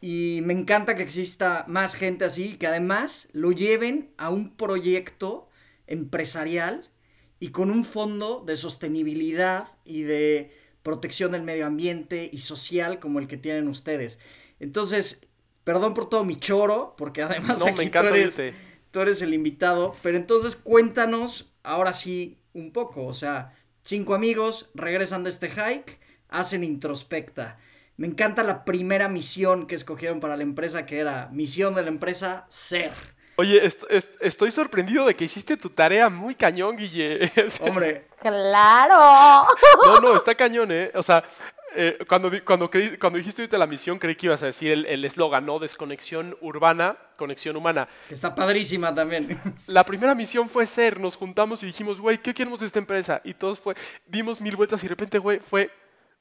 [0.00, 4.56] y me encanta que exista más gente así y que además lo lleven a un
[4.56, 5.48] proyecto
[5.86, 6.90] empresarial
[7.38, 10.50] y con un fondo de sostenibilidad y de
[10.82, 14.18] protección del medio ambiente y social como el que tienen ustedes.
[14.60, 15.26] Entonces,
[15.64, 18.54] perdón por todo mi choro, porque además no, aquí me encanta tú, eres,
[18.90, 24.70] tú eres el invitado, pero entonces cuéntanos ahora sí un poco, o sea, cinco amigos
[24.74, 27.58] regresan de este hike, hacen introspecta.
[27.96, 31.88] Me encanta la primera misión que escogieron para la empresa, que era misión de la
[31.88, 32.92] empresa, ser.
[33.36, 37.30] Oye, est est estoy sorprendido de que hiciste tu tarea muy cañón, Guille.
[37.60, 38.06] Hombre.
[38.20, 39.46] Claro.
[39.84, 40.90] No, no, está cañón, ¿eh?
[40.94, 41.24] O sea,
[41.74, 45.04] eh, cuando, cuando, creí, cuando dijiste ahorita la misión, creí que ibas a decir el
[45.04, 45.58] eslogan, ¿no?
[45.58, 47.88] Desconexión urbana, conexión humana.
[48.10, 49.40] Está padrísima también.
[49.66, 53.20] La primera misión fue ser, nos juntamos y dijimos, güey, ¿qué queremos de esta empresa?
[53.24, 53.74] Y todos fue,
[54.06, 55.70] dimos mil vueltas y de repente, güey, fue,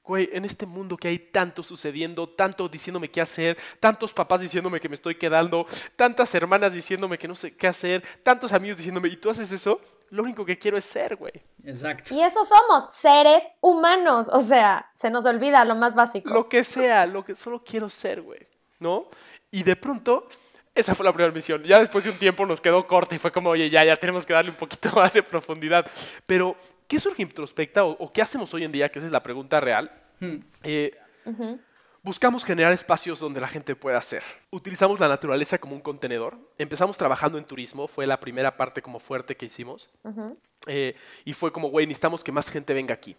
[0.03, 4.79] güey, en este mundo que hay tanto sucediendo, tanto diciéndome qué hacer, tantos papás diciéndome
[4.79, 9.09] que me estoy quedando, tantas hermanas diciéndome que no sé qué hacer, tantos amigos diciéndome,
[9.09, 9.79] ¿y tú haces eso?
[10.11, 11.31] lo único que quiero es ser, güey.
[11.63, 12.13] Exacto.
[12.13, 14.29] Y eso somos, seres humanos.
[14.31, 16.29] O sea, se nos olvida lo más básico.
[16.33, 18.45] Lo que sea, lo que solo quiero ser, güey.
[18.79, 19.07] ¿No?
[19.51, 20.27] Y de pronto,
[20.75, 21.63] esa fue la primera misión.
[21.63, 24.25] Ya después de un tiempo nos quedó corta y fue como, oye, ya, ya tenemos
[24.25, 25.85] que darle un poquito más de profundidad.
[26.25, 26.57] Pero,
[26.91, 28.91] ¿qué surge introspecta o, o qué hacemos hoy en día?
[28.91, 29.89] Que esa es la pregunta real.
[30.19, 30.39] Hmm.
[30.61, 30.91] Eh,
[31.25, 31.59] uh -huh.
[32.03, 34.23] Buscamos generar espacios donde la gente pueda hacer.
[34.49, 36.37] Utilizamos la naturaleza como un contenedor.
[36.57, 39.89] Empezamos trabajando en turismo, fue la primera parte como fuerte que hicimos.
[40.03, 40.37] Uh -huh.
[40.67, 43.15] eh, y fue como, güey, necesitamos que más gente venga aquí.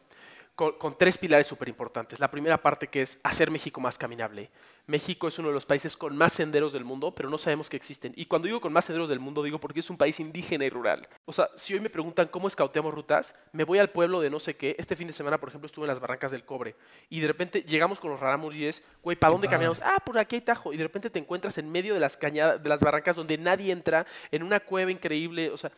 [0.54, 2.20] Con, con tres pilares súper importantes.
[2.20, 4.50] La primera parte que es hacer México más caminable.
[4.86, 7.76] México es uno de los países con más senderos del mundo, pero no sabemos que
[7.76, 8.12] existen.
[8.16, 10.70] Y cuando digo con más senderos del mundo, digo porque es un país indígena y
[10.70, 11.08] rural.
[11.24, 14.40] O sea, si hoy me preguntan cómo escauteamos rutas, me voy al pueblo de no
[14.40, 14.74] sé qué.
[14.78, 16.74] Este fin de semana, por ejemplo, estuve en las Barrancas del Cobre.
[17.08, 19.80] Y de repente llegamos con los rarámuris, güey, ¿para dónde caminamos?
[19.82, 20.72] Ah, por aquí hay Tajo.
[20.72, 23.70] Y de repente te encuentras en medio de las cañadas, de las barrancas donde nadie
[23.70, 25.50] entra, en una cueva increíble.
[25.50, 25.70] O sea,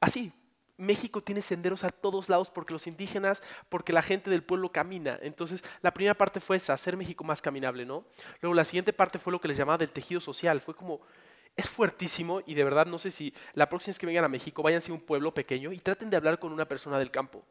[0.00, 0.32] así,
[0.80, 5.18] México tiene senderos a todos lados porque los indígenas, porque la gente del pueblo camina.
[5.22, 8.04] Entonces, la primera parte fue esa, hacer México más caminable, ¿no?
[8.40, 10.60] Luego, la siguiente parte fue lo que les llamaba del tejido social.
[10.60, 11.00] Fue como,
[11.56, 14.62] es fuertísimo y de verdad no sé si la próxima vez que vengan a México,
[14.62, 17.44] váyanse a un pueblo pequeño y traten de hablar con una persona del campo.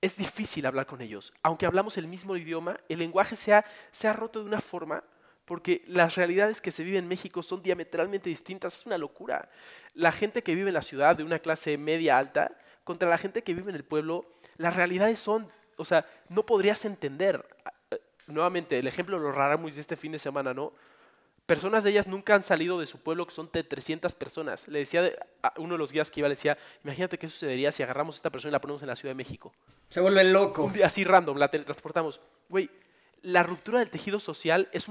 [0.00, 1.32] Es difícil hablar con ellos.
[1.42, 5.02] Aunque hablamos el mismo idioma, el lenguaje se ha, se ha roto de una forma
[5.48, 9.48] porque las realidades que se viven en México son diametralmente distintas, es una locura.
[9.94, 12.52] La gente que vive en la ciudad de una clase media alta
[12.84, 14.26] contra la gente que vive en el pueblo,
[14.58, 17.48] las realidades son, o sea, no podrías entender.
[18.26, 20.74] Nuevamente, el ejemplo de los rarámuris de este fin de semana, ¿no?
[21.46, 24.68] Personas de ellas nunca han salido de su pueblo, que son de 300 personas.
[24.68, 25.10] Le decía
[25.42, 28.18] a uno de los guías que iba, le decía, imagínate qué sucedería si agarramos a
[28.18, 29.54] esta persona y la ponemos en la Ciudad de México.
[29.88, 30.64] Se vuelve loco.
[30.64, 32.20] Un día así random, la teletransportamos.
[32.50, 32.68] Güey,
[33.22, 34.88] la ruptura del tejido social es,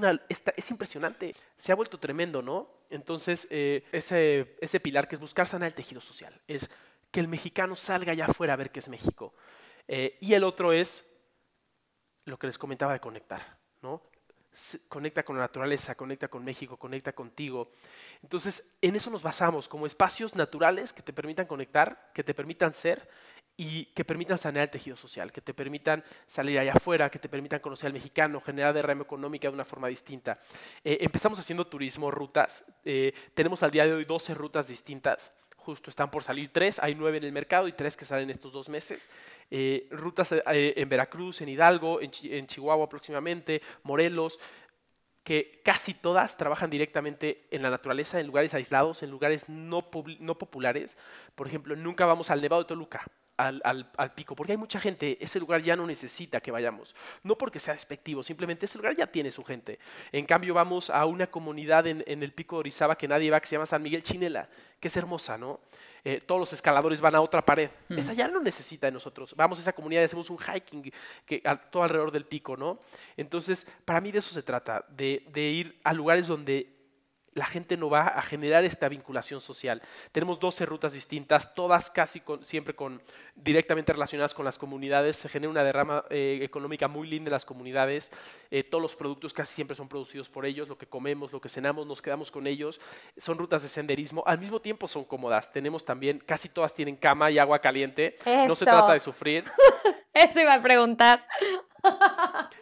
[0.70, 1.34] impresionante.
[1.56, 2.68] Se ha vuelto tremendo, ¿no?
[2.90, 6.70] Entonces, eh, ese, ese pilar que es buscar sanar el tejido social, es
[7.10, 9.34] que el mexicano salga allá afuera a ver qué es México.
[9.86, 11.10] Eh, y el otro es
[12.24, 14.02] lo que les comentaba de conectar, ¿no?
[14.88, 17.70] conecta con la naturaleza, conecta con México, conecta contigo.
[18.22, 22.72] Entonces, en eso nos basamos, como espacios naturales que te permitan conectar, que te permitan
[22.72, 23.08] ser
[23.60, 27.28] y que permitan sanear el tejido social, que te permitan salir allá afuera, que te
[27.28, 30.38] permitan conocer al mexicano, generar derrame económica de una forma distinta.
[30.84, 32.64] Eh, empezamos haciendo turismo, rutas.
[32.84, 35.34] Eh, tenemos al día de hoy 12 rutas distintas.
[35.56, 38.52] Justo están por salir tres, hay nueve en el mercado y tres que salen estos
[38.52, 39.08] dos meses.
[39.50, 44.38] Eh, rutas en Veracruz, en Hidalgo, en, en Chihuahua próximamente, Morelos,
[45.24, 49.90] que casi todas trabajan directamente en la naturaleza, en lugares aislados, en lugares no,
[50.20, 50.96] no populares.
[51.34, 53.04] Por ejemplo, nunca vamos al Nevado de Toluca,
[53.38, 57.60] al, pico, porque hay mucha gente, ese lugar ya no necesita que vayamos, no porque
[57.60, 59.78] sea despectivo, simplemente ese lugar ya tiene su gente.
[60.10, 63.46] En cambio vamos a una comunidad en, el pico de Orizaba que nadie va, que
[63.46, 64.48] se llama San Miguel Chinela,
[64.80, 65.60] que es hermosa, ¿no?
[66.04, 67.98] Eh, todos los escaladores van a otra pared, hmm.
[67.98, 70.92] esa ya no necesita de nosotros, vamos a esa comunidad y hacemos un hiking
[71.24, 72.80] que, todo alrededor del pico, ¿no?
[73.16, 76.77] Entonces, para mí de eso se trata, de, de ir a lugares donde
[77.34, 79.82] la gente no va a generar esta vinculación social.
[80.12, 83.00] Tenemos 12 rutas distintas, todas casi siempre con,
[83.34, 85.16] directamente relacionadas con las comunidades.
[85.16, 88.10] Se genera una derrama eh, económica muy linda en las comunidades.
[88.50, 90.68] Eh, todos los productos casi siempre son producidos por ellos.
[90.68, 92.80] Lo que comemos, lo que cenamos, nos quedamos con ellos.
[93.16, 94.22] Son rutas de senderismo.
[94.26, 95.52] Al mismo tiempo son cómodas.
[95.52, 98.16] Tenemos también, casi todas tienen cama y agua caliente.
[98.46, 99.44] No se trata de sufrir.
[100.12, 101.26] Eso iba a preguntar.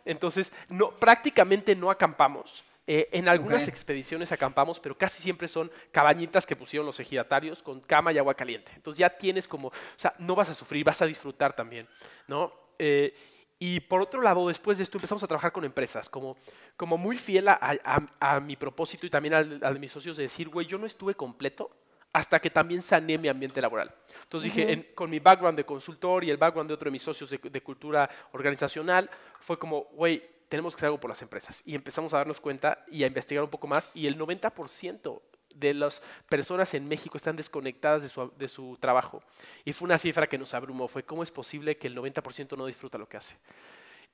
[0.04, 2.64] Entonces, no, prácticamente no acampamos.
[2.88, 7.80] Eh, en algunas expediciones acampamos, pero casi siempre son cabañitas que pusieron los ejidatarios con
[7.80, 8.70] cama y agua caliente.
[8.76, 11.88] Entonces ya tienes como, o sea, no vas a sufrir, vas a disfrutar también,
[12.28, 12.52] ¿no?
[12.78, 13.12] Eh,
[13.58, 16.36] y por otro lado, después de esto empezamos a trabajar con empresas, como,
[16.76, 20.66] como muy fiel a, mi propósito y también a, de mis socios de decir, güey,
[20.66, 21.70] yo no estuve completo
[22.12, 23.92] hasta que también sané mi ambiente laboral.
[24.22, 27.30] Entonces dije, con mi background de consultor y el background de otro de mis socios
[27.30, 31.62] de, de cultura organizacional, fue como, güey, tenemos que hacer algo por las empresas.
[31.64, 35.20] Y empezamos a darnos cuenta y a investigar un poco más y el 90%
[35.54, 39.22] de las personas en México están desconectadas de su, de su, trabajo.
[39.64, 42.66] Y fue una cifra que nos abrumó, fue cómo es posible que el 90% no
[42.66, 43.36] disfruta lo que hace.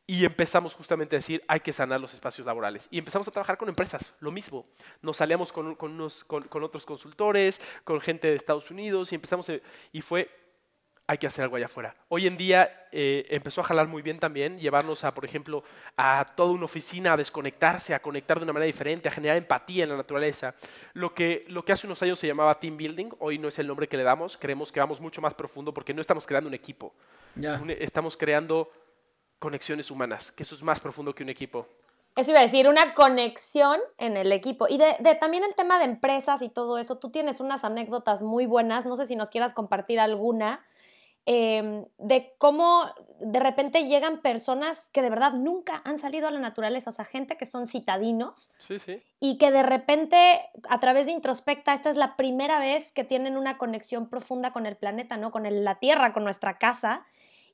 [0.06, 2.88] Y empezamos justamente a decir, hay que sanar los espacios laborales.
[2.90, 4.66] Y empezamos a trabajar con empresas, lo mismo.
[5.00, 9.14] Nos salíamos con, con, unos, con, con otros consultores, con gente de Estados Unidos y
[9.14, 9.50] empezamos,
[9.92, 10.28] y fue
[11.12, 11.94] hay que hacer algo allá afuera.
[12.08, 15.62] Hoy en día eh, empezó a jalar muy bien también, llevarnos a, por ejemplo,
[15.96, 19.84] a toda una oficina a desconectarse, a conectar de una manera diferente, a generar empatía
[19.84, 20.54] en la naturaleza.
[20.94, 23.66] Lo que, lo que hace unos años se llamaba team building, hoy no es el
[23.66, 26.54] nombre que le damos, creemos que vamos mucho más profundo porque no estamos creando un
[26.54, 26.94] equipo,
[27.78, 28.72] estamos creando
[29.38, 31.68] conexiones humanas, que eso es más profundo que un equipo.
[32.16, 34.66] Eso iba a decir, una conexión en el equipo.
[34.68, 38.22] Y de, de, también el tema de empresas y todo eso, tú tienes unas anécdotas
[38.22, 40.62] muy buenas, no sé si nos quieras compartir alguna,
[41.24, 42.84] Em, de cómo
[43.20, 47.04] de repente llegan personas que de verdad nunca han salido a la naturaleza, o sea,
[47.04, 48.50] gente que son citadinos
[49.20, 53.36] y que de repente a través de introspecta, esta es la primera vez que tienen
[53.36, 55.30] una conexión profunda con el planeta, ¿no?
[55.30, 57.06] Con la Tierra, con nuestra casa.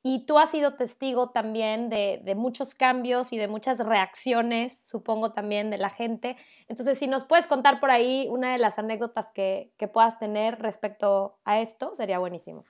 [0.03, 5.69] Y tú has sido testigo también de, muchos cambios y de muchas reacciones, supongo también,
[5.69, 6.37] de la gente.
[6.69, 10.61] Entonces, si nos puedes contar por ahí una de las anécdotas que, que puedas tener
[10.61, 12.65] respecto a esto, sería buenísimo.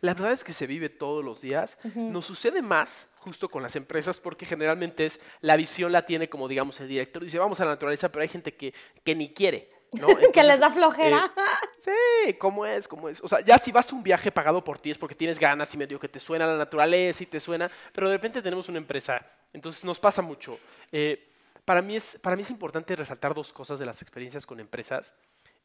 [0.00, 1.78] La verdad es que se vive todos los días.
[1.94, 6.46] Nos sucede más justo con las empresas porque generalmente es la visión la tiene como
[6.46, 9.32] digamos el director y dice vamos a la naturaleza, pero hay gente que, que ni
[9.32, 9.76] quiere.
[9.92, 10.08] ¿no?
[10.32, 11.32] que les da flojera.
[11.36, 12.88] Eh, sí, ¿cómo es?
[12.88, 13.22] ¿Cómo es?
[13.22, 15.72] O sea, ya si vas a un viaje pagado por ti es porque tienes ganas
[15.74, 18.78] y medio que te suena la naturaleza y te suena, pero de repente tenemos una
[18.78, 19.24] empresa.
[19.52, 20.58] Entonces nos pasa mucho.
[20.92, 21.32] Eh,
[21.64, 25.14] para, mí es, para mí es importante resaltar dos cosas de las experiencias con empresas.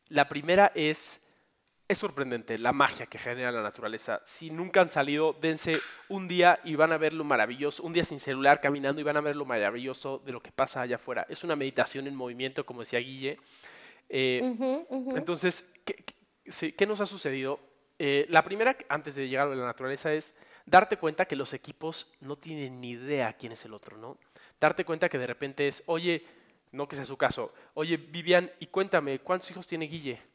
[0.07, 1.21] La primera es
[1.91, 4.21] es sorprendente la magia que genera la naturaleza.
[4.25, 5.73] Si nunca han salido, dense
[6.07, 9.17] un día y van a ver lo maravilloso, un día sin celular caminando y van
[9.17, 11.25] a ver lo maravilloso de lo que pasa allá afuera.
[11.27, 13.37] Es una meditación en movimiento, como decía Guille.
[14.07, 14.41] Eh,
[15.15, 17.59] entonces, ¿qué, nos ha sucedido?
[17.99, 20.33] Eh, la primera, antes de llegar a la naturaleza, es
[20.65, 24.17] darte cuenta que los equipos no tienen ni idea quién es el otro, ¿no?
[24.61, 26.25] Darte cuenta que de repente es, oye,
[26.71, 30.30] no que sea su caso, oye, Vivian, y cuéntame, ¿cuántos hijos tiene Guille?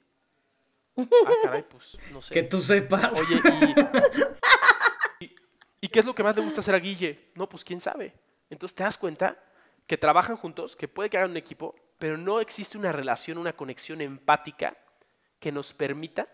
[0.99, 2.35] Ah, caray, pues no sé.
[2.35, 3.21] Que tú sepas.
[3.21, 3.41] Oye,
[5.21, 5.35] y,
[5.83, 7.31] y, qué es lo que más le gusta hacer a Guille?
[7.35, 8.15] No, pues quién sabe.
[8.49, 9.39] Entonces te das cuenta
[9.87, 13.55] que trabajan juntos, que puede que hagan un equipo, pero no existe una relación, una
[13.55, 14.77] conexión empática
[15.39, 16.29] que nos permita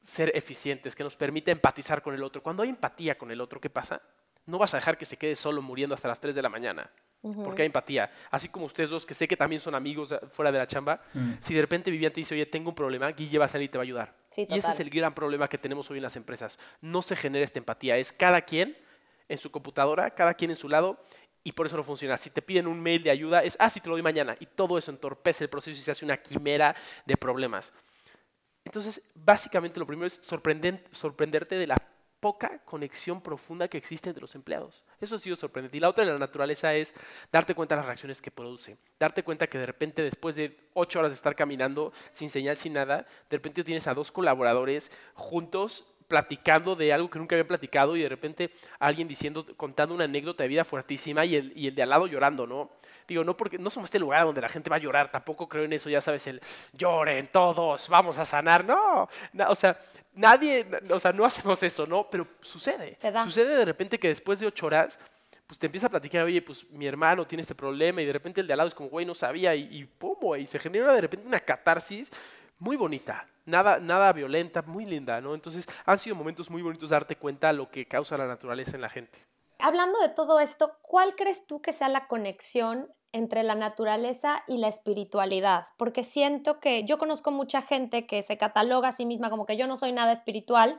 [0.00, 2.42] ser eficientes, que nos permita empatizar con el otro.
[2.42, 4.02] Cuando hay empatía con el otro, ¿qué pasa?
[4.46, 6.90] No vas a dejar que se quede solo muriendo hasta las 3 de la mañana
[7.22, 8.10] porque hay empatía.
[8.30, 11.32] Así como ustedes dos, que sé que también son amigos fuera de la chamba, mm.
[11.38, 13.68] si de repente Vivian te dice, oye, tengo un problema, Guille va a salir y
[13.68, 14.14] te va a ayudar.
[14.36, 16.58] y ese es el gran problema que tenemos hoy en las empresas.
[16.80, 18.76] No se genera esta empatía, es cada quien
[19.28, 20.98] en su computadora, cada quien en su lado,
[21.42, 22.16] y por eso no funciona.
[22.16, 24.36] Si te piden un mail de ayuda, es, ah, sí, te lo doy mañana.
[24.40, 26.74] Y todo eso entorpece el proceso y se hace una quimera
[27.06, 27.72] de problemas.
[28.64, 31.76] Entonces, básicamente lo primero es sorprenderte de la
[32.20, 34.84] poca conexión profunda que existe entre los empleados.
[35.00, 35.78] Eso ha sido sorprendente.
[35.78, 36.94] Y la otra de la naturaleza es
[37.32, 38.76] darte cuenta de las reacciones que produce.
[38.98, 42.74] Darte cuenta que de repente, después de ocho horas de estar caminando sin señal, sin
[42.74, 47.96] nada, de repente tienes a dos colaboradores juntos platicando de algo que nunca habían platicado
[47.96, 51.74] y de repente alguien diciendo, contando una anécdota de vida fuertísima y el, y el
[51.76, 52.72] de al lado llorando, ¿no?
[53.06, 55.64] Digo, no porque no somos este lugar donde la gente va a llorar, tampoco creo
[55.64, 56.40] en eso, ya sabes, el
[56.72, 59.08] lloren todos, vamos a sanar, no,
[59.48, 59.78] o sea,
[60.14, 62.10] nadie, o sea, no hacemos eso, ¿no?
[62.10, 64.98] Pero sucede, sucede de repente que después de ocho horas,
[65.46, 68.40] pues te empieza a platicar, oye, pues mi hermano tiene este problema y de repente
[68.40, 70.92] el de al lado es como, güey, no sabía y, y pum, y se genera
[70.92, 72.10] de repente una catarsis
[72.58, 75.34] muy bonita, nada, nada violenta, muy linda, ¿no?
[75.34, 78.82] Entonces han sido momentos muy bonitos darte cuenta de lo que causa la naturaleza en
[78.82, 79.18] la gente.
[79.58, 84.56] Hablando de todo esto, ¿cuál crees tú que sea la conexión entre la naturaleza y
[84.58, 85.66] la espiritualidad?
[85.76, 89.56] Porque siento que yo conozco mucha gente que se cataloga a sí misma como que
[89.56, 90.78] yo no soy nada espiritual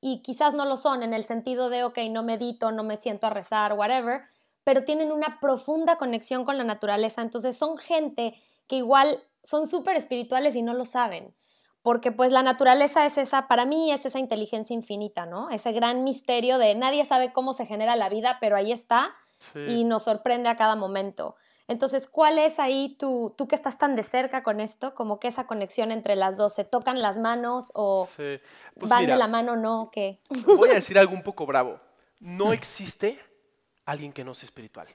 [0.00, 3.26] y quizás no lo son en el sentido de, ok, no medito, no me siento
[3.26, 4.22] a rezar, whatever,
[4.64, 7.22] pero tienen una profunda conexión con la naturaleza.
[7.22, 8.34] Entonces son gente
[8.66, 11.34] que igual son súper espirituales y no lo saben,
[11.82, 15.50] porque pues la naturaleza es esa, para mí es esa inteligencia infinita, ¿no?
[15.50, 19.14] Ese gran misterio de nadie sabe cómo se genera la vida, pero ahí está
[19.68, 21.36] y nos sorprende a cada momento.
[21.68, 25.28] Entonces, ¿cuál es ahí tú, tú que estás tan de cerca con esto, como que
[25.28, 29.54] esa conexión entre las dos, se tocan las manos o pues van de la mano
[29.54, 29.90] no?
[29.92, 30.20] ¿Qué?
[30.46, 31.78] Voy a decir algo un poco bravo.
[32.20, 33.20] No existe
[33.84, 34.88] alguien que no sea espiritual.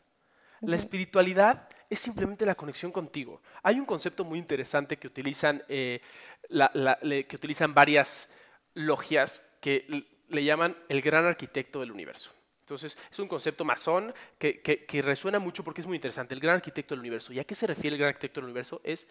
[0.61, 3.41] La espiritualidad es simplemente la conexión contigo.
[3.61, 6.01] Hay un concepto muy interesante que utilizan, eh,
[6.49, 8.33] que utilizan varias
[8.73, 9.87] logias que
[10.29, 12.31] le llaman el gran arquitecto del universo.
[12.61, 16.33] Entonces, es un concepto masón que, que, resuena mucho porque es muy interesante.
[16.33, 17.33] El gran arquitecto del universo.
[17.33, 18.79] ¿Y a qué se refiere el gran arquitecto del universo?
[18.85, 19.07] Es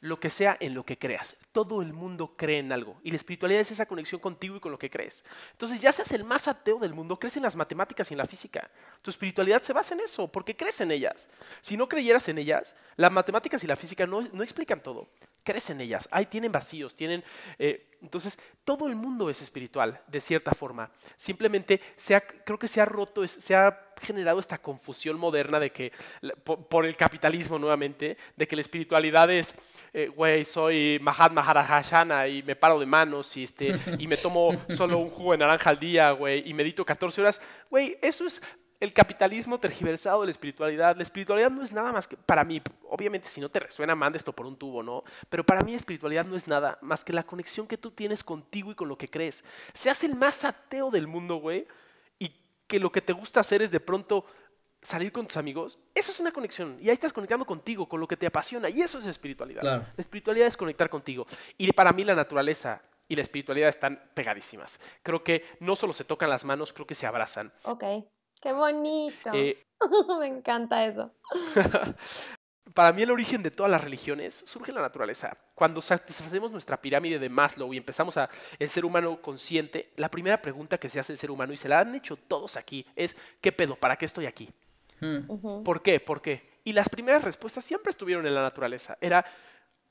[0.00, 1.36] lo que sea en lo que creas.
[1.52, 2.98] Todo el mundo cree en algo.
[3.04, 5.24] Y la espiritualidad es esa conexión contigo y con lo que crees.
[5.52, 8.24] Entonces, ya seas el más ateo del mundo, crees en las matemáticas y en la
[8.24, 8.70] física.
[9.02, 11.28] Tu espiritualidad se basa en eso, porque crees en ellas.
[11.60, 15.08] Si no creyeras en ellas, las matemáticas y la física no, no explican todo.
[15.42, 16.08] Crees en ellas.
[16.10, 17.24] Ahí tienen vacíos, tienen...
[17.58, 20.90] Eh, entonces, todo el mundo es espiritual, de cierta forma.
[21.16, 25.92] Simplemente se creo que se ha roto, se ha generado esta confusión moderna de que,
[26.44, 29.54] por, el capitalismo nuevamente, de que la espiritualidad es,
[29.92, 34.50] eh, güey, soy Mahatma Harahashana y me paro de manos y, este, y me tomo
[34.68, 37.42] solo un jugo de naranja al día, güey, y medito 14 horas.
[37.68, 38.40] Güey, eso es
[38.80, 40.96] el capitalismo tergiversado de la espiritualidad.
[40.96, 44.16] La espiritualidad no es nada más que, para mí, obviamente si no te resuena, manda
[44.16, 45.04] esto por un tubo, ¿no?
[45.28, 48.24] Pero para mí la espiritualidad no es nada más que la conexión que tú tienes
[48.24, 49.44] contigo y con lo que crees.
[49.74, 51.66] Seas el más ateo del mundo, güey,
[52.18, 52.34] y
[52.66, 54.24] que lo que te gusta hacer es de pronto
[54.82, 56.78] salir con tus amigos, eso es una conexión.
[56.80, 59.62] Y ahí estás conectando contigo, con lo que te apasiona, y eso es espiritualidad.
[59.62, 61.26] La espiritualidad es conectar contigo.
[61.58, 64.80] Y para mí la naturaleza y la espiritualidad están pegadísimas.
[65.02, 67.52] Creo que no solo se tocan las manos, creo que se abrazan.
[67.64, 67.84] Ok.
[68.40, 69.30] Qué bonito.
[69.34, 69.66] Eh,
[70.20, 71.12] Me encanta eso.
[72.74, 75.36] Para mí el origen de todas las religiones surge en la naturaleza.
[75.54, 80.40] Cuando satisfacemos nuestra pirámide de Maslow y empezamos a el ser humano consciente, la primera
[80.40, 83.16] pregunta que se hace el ser humano, y se la han hecho todos aquí, es
[83.40, 83.74] ¿qué pedo?
[83.74, 84.48] ¿Para qué estoy aquí?
[85.00, 85.62] Hmm.
[85.64, 85.98] ¿Por qué?
[85.98, 86.60] ¿Por qué?
[86.62, 88.96] Y las primeras respuestas siempre estuvieron en la naturaleza.
[89.00, 89.24] Era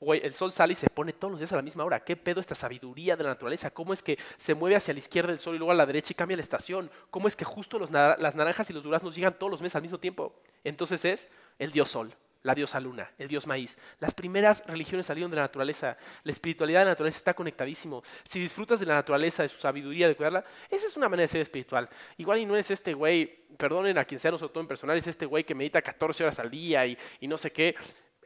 [0.00, 2.02] güey, el sol sale y se pone todos los días a la misma hora.
[2.02, 3.70] ¿Qué pedo esta sabiduría de la naturaleza?
[3.70, 6.12] ¿Cómo es que se mueve hacia la izquierda del sol y luego a la derecha
[6.12, 6.90] y cambia la estación?
[7.10, 7.90] ¿Cómo es que justo las
[8.34, 10.34] naranjas y los duraznos llegan todos los meses al mismo tiempo?
[10.64, 13.76] Entonces es el dios sol, la diosa luna, el dios maíz.
[13.98, 15.98] Las primeras religiones salieron de la naturaleza.
[16.24, 18.02] La espiritualidad de la naturaleza está conectadísimo.
[18.24, 21.28] Si disfrutas de la naturaleza, de su sabiduría, de cuidarla, esa es una manera de
[21.28, 21.88] ser espiritual.
[22.16, 23.26] Igual y no es este güey,
[23.58, 26.50] perdonen a quien sea nosotros en personal, es este güey que medita 14 horas al
[26.50, 27.74] día y, y no sé qué.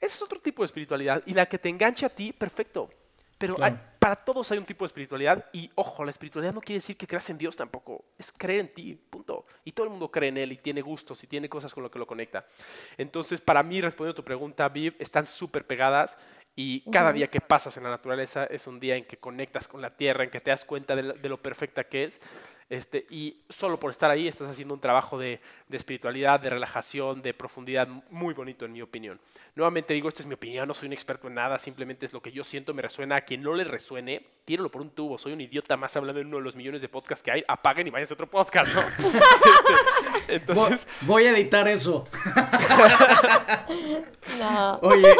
[0.04, 1.22] Ese es otro tipo de espiritualidad.
[1.24, 2.90] Y la que te enganche a ti, perfecto.
[3.38, 3.56] Pero
[3.98, 5.46] para todos hay un tipo de espiritualidad.
[5.52, 8.04] Y ojo, la espiritualidad no quiere decir que creas en Dios tampoco.
[8.18, 9.46] Es creer en ti, punto.
[9.64, 11.90] Y todo el mundo cree en Él y tiene gustos y tiene cosas con lo
[11.90, 12.46] que lo conecta.
[12.98, 16.18] Entonces, para mí, respondiendo a tu pregunta, Viv, están súper pegadas.
[16.56, 19.82] Y cada día que pasas en la naturaleza es un día en que conectas con
[19.82, 22.20] la tierra, en que te das cuenta de, lo perfecta que es.
[22.70, 25.40] Este, y solo por estar ahí estás haciendo un trabajo de,
[25.70, 29.20] espiritualidad, de relajación, de profundidad muy bonito en mi opinión.
[29.56, 32.22] Nuevamente digo, esta es mi opinión, no soy un experto en nada, simplemente es lo
[32.22, 33.16] que yo siento, me resuena.
[33.16, 35.18] A quien no le resuene, tíralo por un tubo.
[35.18, 37.44] Soy un idiota más hablando en uno de los millones de podcasts que hay.
[37.48, 38.76] Apaguen y vayan a otro podcast,
[40.28, 40.86] este, entonces...
[41.02, 42.06] Voy a editar eso.
[44.38, 44.79] no.
[44.83, 45.14] Oye,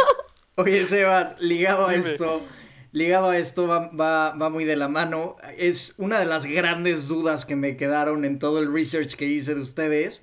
[0.57, 2.41] Oye, Sebas, ligado a esto,
[2.93, 3.89] ligado a esto va,
[4.33, 5.35] va, muy de la mano.
[5.59, 9.57] Es una de las grandes dudas que me quedaron en todo el research que hice
[9.57, 10.23] de ustedes.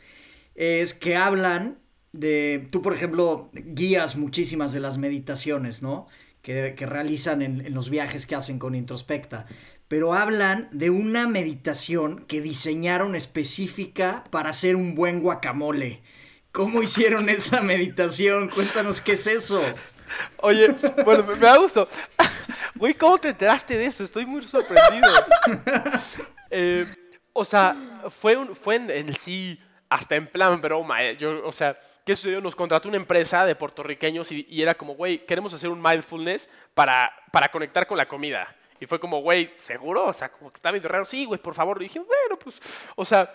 [0.55, 1.79] es que hablan
[2.13, 6.07] de, tú por ejemplo, guías muchísimas de las meditaciones, ¿no?
[6.41, 9.47] Que, realizan en, en, los viajes que hacen con Introspecta.
[9.89, 16.01] Pero hablan de una meditación que diseñaron específica para hacer un buen guacamole.
[16.53, 18.47] ¿Cómo hicieron esa meditación?
[18.47, 19.61] Cuéntanos qué es eso.
[20.37, 20.67] Oye,
[21.05, 21.87] bueno, me, da gusto.
[22.75, 24.03] Güey, ¿cómo te enteraste de eso?
[24.03, 25.07] Estoy muy sorprendido.
[26.53, 26.85] Eh,
[27.31, 27.77] o sea,
[28.09, 29.57] fue, un, fue en, sí,
[29.87, 31.01] hasta en plan broma.
[31.01, 31.15] Eh.
[31.15, 32.41] Yo, o sea, ¿qué sucedió?
[32.41, 36.49] Nos contrató una empresa de puertorriqueños y, y era como, güey, queremos hacer un mindfulness
[36.73, 38.53] para, para conectar con la comida.
[38.81, 40.07] Y fue como, güey, ¿seguro?
[40.07, 41.05] O sea, como que está medio raro.
[41.05, 41.81] Sí, güey, por favor.
[41.81, 42.59] Y dije, bueno, pues,
[42.95, 43.33] o sea,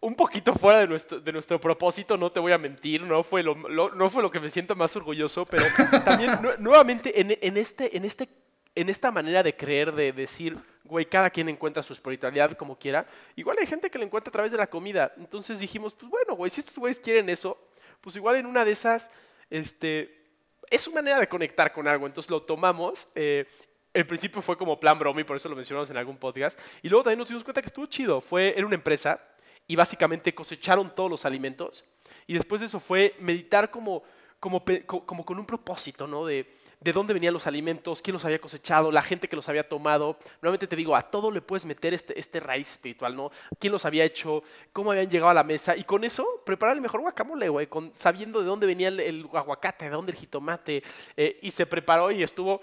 [0.00, 3.42] un poquito fuera de nuestro, de nuestro propósito, no te voy a mentir, no fue
[3.42, 5.64] lo, no fue lo que me siento más orgulloso, pero
[6.04, 8.28] también nuevamente en, en, este, en, este,
[8.74, 13.06] en esta manera de creer, de decir, güey, cada quien encuentra su espiritualidad como quiera,
[13.34, 15.12] igual hay gente que la encuentra a través de la comida.
[15.16, 17.58] Entonces dijimos, pues bueno, güey, si estos güeyes quieren eso,
[18.00, 19.10] pues igual en una de esas,
[19.50, 20.18] este,
[20.70, 22.06] es una manera de conectar con algo.
[22.06, 23.08] Entonces lo tomamos.
[23.14, 23.46] Eh,
[23.92, 26.58] el principio fue como plan bromi, por eso lo mencionamos en algún podcast.
[26.82, 28.20] Y luego también nos dimos cuenta que estuvo chido.
[28.20, 29.20] Fue, era una empresa
[29.68, 31.84] y básicamente cosecharon todos los alimentos.
[32.26, 34.02] Y después de eso fue meditar como,
[34.40, 36.24] como, como con un propósito, ¿no?
[36.24, 36.50] De,
[36.80, 40.18] de dónde venían los alimentos, quién los había cosechado, la gente que los había tomado.
[40.40, 43.30] Nuevamente te digo, a todo le puedes meter este, este raíz espiritual, ¿no?
[43.58, 44.42] ¿Quién los había hecho?
[44.72, 45.76] ¿Cómo habían llegado a la mesa?
[45.76, 49.90] Y con eso, preparar el mejor guacamole, güey, sabiendo de dónde venía el, aguacate, de
[49.90, 50.82] dónde el jitomate.
[51.16, 52.60] Eh, y se preparó y estuvo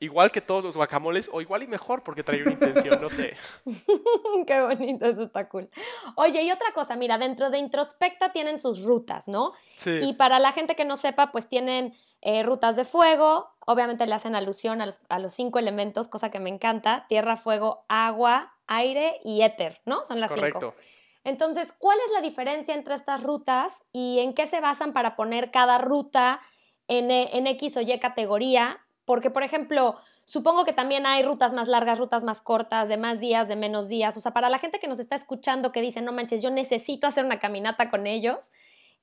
[0.00, 3.36] igual que todos los guacamoles o igual y mejor porque trae una intención, no sé.
[4.46, 5.68] Qué bonito, eso está cool.
[6.16, 9.52] Oye, y otra cosa, mira, dentro de Introspecta tienen sus rutas, ¿no?
[9.76, 10.00] Sí.
[10.02, 14.14] Y para la gente que no sepa, pues tienen eh, rutas de fuego, obviamente le
[14.14, 18.54] hacen alusión a los, a los, cinco elementos, cosa que me encanta, tierra, fuego, agua,
[18.66, 20.04] aire y éter, ¿no?
[20.04, 20.72] Son las Correcto.
[20.72, 20.84] cinco.
[21.24, 25.50] Entonces, ¿cuál es la diferencia entre estas rutas y en qué se basan para poner
[25.50, 26.40] cada ruta
[26.88, 28.80] en, en X o Y categoría?
[29.10, 33.18] Porque, por ejemplo, supongo que también hay rutas más largas, rutas más cortas, de más
[33.18, 34.16] días, de menos días.
[34.16, 37.08] O sea, para la gente que nos está escuchando que dice, no manches, yo necesito
[37.08, 38.52] hacer una caminata con ellos,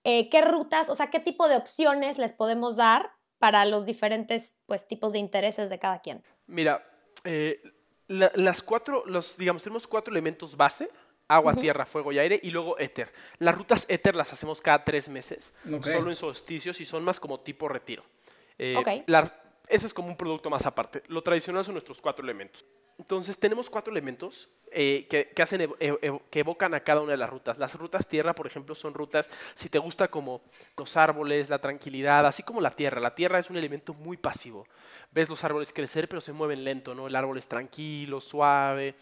[0.05, 4.55] eh, ¿qué rutas, o sea, qué tipo de opciones les podemos dar para los diferentes
[4.65, 6.23] pues, tipos de intereses de cada quien?
[6.45, 6.87] Mira,
[7.25, 7.61] eh,
[8.07, 10.89] las cuatro, los, digamos, tenemos cuatro elementos base
[11.27, 13.11] agua, tierra, fuego y aire, y luego éter.
[13.39, 15.53] Las rutas éter las hacemos cada tres meses,
[15.83, 18.05] solo en solsticios y son más como tipo retiro.
[18.57, 19.03] Eh, okay.
[19.05, 19.33] las,
[19.67, 21.03] ese es como un producto más aparte.
[21.07, 22.65] Lo tradicional son nuestros cuatro elementos.
[22.97, 25.31] Entonces tenemos cuatro elementos eh, que,
[26.29, 27.57] que evocan a cada una de las rutas.
[27.59, 30.41] Las rutas tierra, por ejemplo, son rutas, si te gusta como
[30.75, 32.99] los árboles, la tranquilidad, así como la tierra.
[32.99, 34.65] La tierra es un elemento muy pasivo.
[35.11, 37.07] Ves los árboles crecer, pero se mueven lento, ¿no?
[37.07, 38.95] El árbol es tranquilo, suave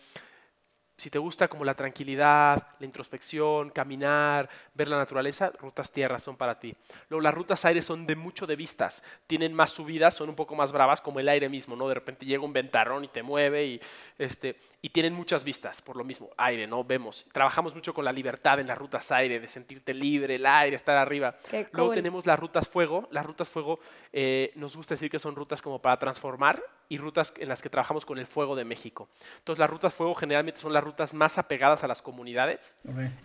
[0.98, 6.38] si te gusta como la tranquilidad, la introspección, caminar, ver la naturaleza, rutas tierras son
[6.38, 6.76] para ti.
[7.10, 10.56] Luego las rutas aire son de mucho de vistas, tienen más subidas, son un poco
[10.56, 11.88] más bravas como el aire mismo, ¿no?
[11.90, 13.82] De repente llega un ventarrón y te mueve y,
[14.18, 16.84] este, y tienen muchas vistas, por lo mismo, aire, ¿no?
[16.84, 20.76] Vemos, trabajamos mucho con la libertad en las rutas aire, de sentirte libre, el aire,
[20.76, 21.36] estar arriba.
[21.74, 23.80] Luego tenemos las rutas fuego, las rutas fuego
[24.14, 27.70] eh, nos gusta decir que son rutas como para transformar y rutas en las que
[27.70, 29.10] trabajamos con el fuego de México.
[29.40, 32.78] Entonces las rutas fuego generalmente son las rutas más apegadas a las comunidades.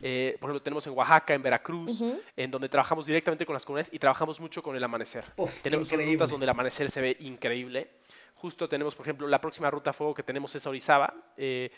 [0.03, 2.03] Eh, por ejemplo, tenemos en Oaxaca, en Veracruz,
[2.37, 5.25] en donde trabajamos directamente con las comunidades y trabajamos mucho con el amanecer.
[5.63, 7.91] tenemos rutas donde el amanecer se ve increíble.
[8.35, 11.13] Justo tenemos, por ejemplo, la próxima ruta fuego que tenemos es Orizaba.
[11.37, 11.71] Eh,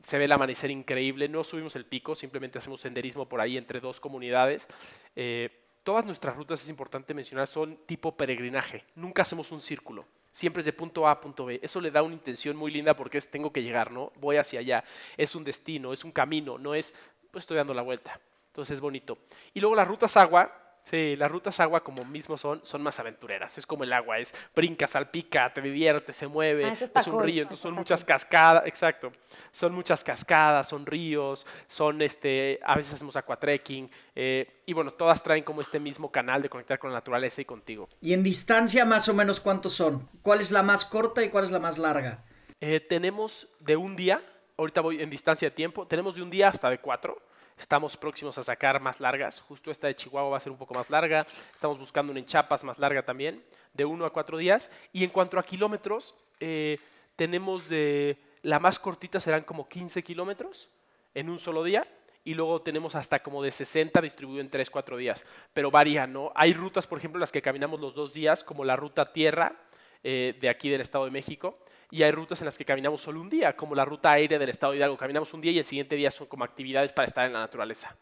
[0.00, 1.28] se ve el amanecer increíble.
[1.28, 4.68] No subimos el pico, simplemente hacemos senderismo por ahí entre dos comunidades.
[5.16, 5.50] Eh,
[5.82, 8.84] todas nuestras rutas, es importante mencionar, son tipo peregrinaje.
[8.94, 11.60] Nunca hacemos un círculo siempre es de punto A a punto B.
[11.62, 14.10] Eso le da una intención muy linda porque es tengo que llegar, ¿no?
[14.16, 14.82] Voy hacia allá.
[15.16, 16.92] Es un destino, es un camino, no es,
[17.30, 18.20] pues estoy dando la vuelta.
[18.48, 19.16] Entonces es bonito.
[19.54, 23.56] Y luego las rutas agua, Sí, las rutas agua como mismo son, son más aventureras.
[23.56, 27.42] Es como el agua, es brinca, salpica, te divierte, se mueve, ah, es un río.
[27.42, 29.10] Entonces son muchas cascadas, exacto.
[29.50, 33.90] Son muchas cascadas, son ríos, son este, a veces hacemos aquatrekking.
[34.14, 37.46] Eh, y bueno, todas traen como este mismo canal de conectar con la naturaleza y
[37.46, 37.88] contigo.
[38.02, 40.06] ¿Y en distancia más o menos cuántos son?
[40.20, 42.22] ¿Cuál es la más corta y cuál es la más larga?
[42.60, 44.22] Eh, tenemos de un día,
[44.58, 47.22] ahorita voy en distancia de tiempo, tenemos de un día hasta de cuatro.
[47.56, 49.40] Estamos próximos a sacar más largas.
[49.40, 51.26] Justo esta de Chihuahua va a ser un poco más larga.
[51.52, 54.70] Estamos buscando una en Chiapas más larga también, de uno a cuatro días.
[54.92, 56.78] Y en cuanto a kilómetros, eh,
[57.16, 58.18] tenemos de...
[58.42, 60.68] La más cortita serán como 15 kilómetros
[61.14, 61.88] en un solo día
[62.24, 65.24] y luego tenemos hasta como de 60 distribuido en 3, 4 días.
[65.52, 66.32] Pero varía, ¿no?
[66.34, 69.56] Hay rutas, por ejemplo, las que caminamos los dos días, como la ruta tierra
[70.02, 71.58] eh, de aquí del Estado de México,
[71.94, 74.48] y hay rutas en las que caminamos solo un día, como la ruta aérea del
[74.48, 74.96] estado de Hidalgo.
[74.96, 77.96] Caminamos un día y el siguiente día son como actividades para estar en la naturaleza.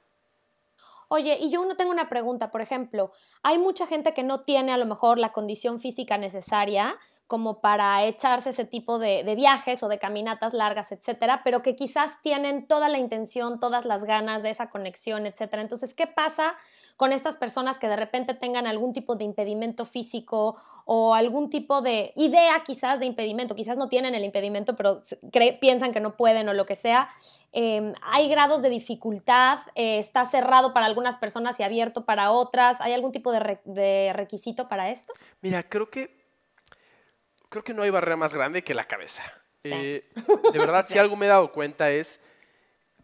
[1.08, 3.12] Oye, y yo no tengo una pregunta, por ejemplo,
[3.42, 8.02] hay mucha gente que no tiene a lo mejor la condición física necesaria como para
[8.06, 12.66] echarse ese tipo de, de, viajes o de caminatas largas, etcétera, pero que quizás tienen
[12.66, 15.60] toda la intención, todas las ganas de esa conexión, etcétera.
[15.60, 16.56] Entonces, ¿qué pasa
[16.96, 21.80] con estas personas que de repente tengan algún tipo de impedimento físico o algún tipo
[21.80, 25.00] de idea quizás de impedimento, quizás no tienen el impedimento, pero
[25.60, 27.08] piensan que no pueden o lo que sea.
[27.52, 32.80] Em, hay grados de dificultad, eh, está cerrado para algunas personas y abierto para otras.
[32.80, 35.12] ¿Hay algún tipo de, requisito para esto?
[35.40, 36.24] Mira, creo que,
[37.48, 39.22] creo que no hay barrera más grande que la cabeza.
[39.64, 40.08] Eh,
[40.52, 42.24] de verdad, si algo me he dado cuenta es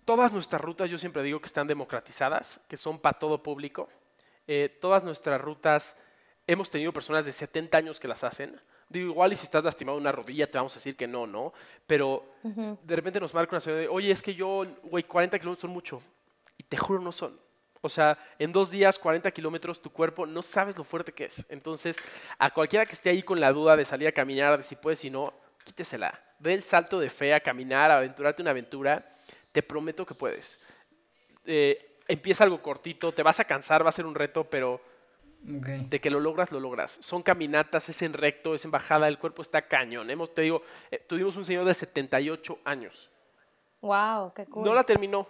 [0.08, 3.90] Todas nuestras rutas, yo siempre digo que están democratizadas, que son para todo público.
[4.46, 5.98] Eh, todas nuestras rutas,
[6.46, 8.58] hemos tenido personas de 70 años que las hacen.
[8.88, 11.52] Digo, igual y si estás lastimado una rodilla, te vamos a decir que no, ¿no?
[11.86, 15.60] Pero de repente nos marca una ciudad de, oye, es que yo, güey, 40 kilómetros
[15.60, 16.00] son mucho.
[16.56, 17.38] Y te juro, no son.
[17.82, 21.44] O sea, en dos días, 40 kilómetros, tu cuerpo no sabes lo fuerte que es.
[21.50, 21.98] Entonces,
[22.38, 25.00] a cualquiera que esté ahí con la duda de salir a caminar, de si puedes,
[25.00, 25.34] si no,
[25.64, 26.18] quítesela.
[26.38, 29.04] Ve el salto de fe a caminar, a aventurarte una aventura
[29.52, 30.60] te prometo que puedes.
[31.44, 34.80] Eh, empieza algo cortito, te vas a cansar, va a ser un reto, pero
[35.40, 36.98] de que lo logras, lo logras.
[37.00, 40.10] Son caminatas, es en recto, es en bajada, el cuerpo está cañón.
[40.10, 43.10] Hemos, te digo, eh, tuvimos un señor de 78 años.
[43.80, 44.64] Wow, qué cool.
[44.64, 45.28] No la terminó,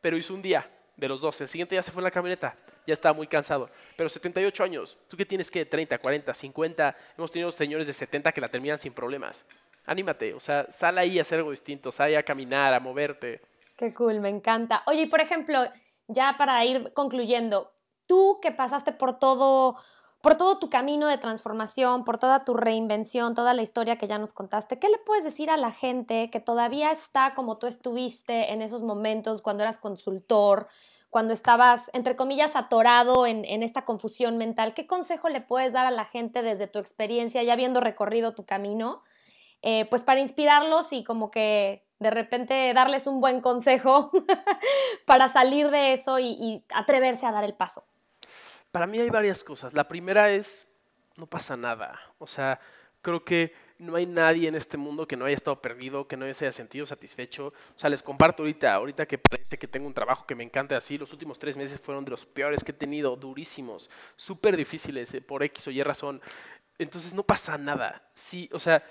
[0.00, 1.40] pero hizo un día de los dos.
[1.40, 2.56] El siguiente ya se fue en la camioneta,
[2.86, 3.70] ya estaba muy cansado.
[3.96, 6.96] Pero 78 años, ¿tú qué tienes que 30, 40, 50?
[7.18, 9.44] Hemos tenido señores de 70 que la terminan sin problemas.
[9.86, 13.40] Anímate, o sea, sal ahí a hacer algo distinto, sal ahí a caminar, a moverte.
[13.80, 14.82] Qué cool, me encanta.
[14.86, 15.58] Oye, y por ejemplo,
[16.06, 17.72] ya para ir concluyendo,
[18.06, 19.74] tú que pasaste por todo,
[20.20, 24.18] por todo tu camino de transformación, por toda tu reinvención, toda la historia que ya
[24.18, 28.52] nos contaste, ¿qué le puedes decir a la gente que todavía está como tú estuviste
[28.52, 30.68] en esos momentos cuando eras consultor,
[31.08, 34.74] cuando estabas, entre comillas, atorado en, en esta confusión mental?
[34.74, 38.44] ¿Qué consejo le puedes dar a la gente desde tu experiencia, ya habiendo recorrido tu
[38.44, 39.02] camino?
[39.62, 44.10] Eh, pues para inspirarlos y como que de repente darles un buen consejo
[45.04, 47.84] para salir de eso y, atreverse a dar el paso?
[48.72, 49.74] Para mí hay varias cosas.
[49.74, 50.72] La primera es,
[51.16, 52.00] no pasa nada.
[52.18, 52.58] O sea,
[53.02, 56.32] creo que no hay nadie en este mundo que no haya estado perdido, que no
[56.32, 57.48] se haya sentido satisfecho.
[57.48, 60.76] O sea, les comparto ahorita, ahorita que parece que tengo un trabajo que me encanta
[60.76, 65.12] así, los últimos tres meses fueron de los peores que he tenido, durísimos, súper difíciles,
[65.14, 66.20] eh, por X o Y razón.
[66.78, 68.02] Entonces no pasa nada.
[68.14, 68.82] Sí, o sea,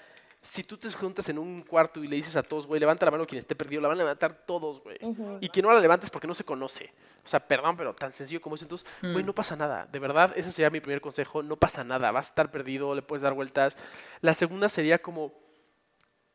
[0.41, 3.11] si tú te juntas en un cuarto y le dices a todos, güey, levanta la
[3.11, 4.97] mano quien esté perdido, la van a levantar todos, güey.
[5.41, 6.93] Y quien no la levantes porque no se conoce.
[7.25, 8.61] O sea, perdón, pero tan sencillo como es.
[8.61, 9.25] Entonces, güey, mm.
[9.25, 9.87] no pasa nada.
[9.91, 11.43] De verdad, ese sería mi primer consejo.
[11.43, 12.11] No pasa nada.
[12.11, 13.75] Vas a estar perdido, le puedes dar vueltas.
[14.21, 15.33] La segunda sería como,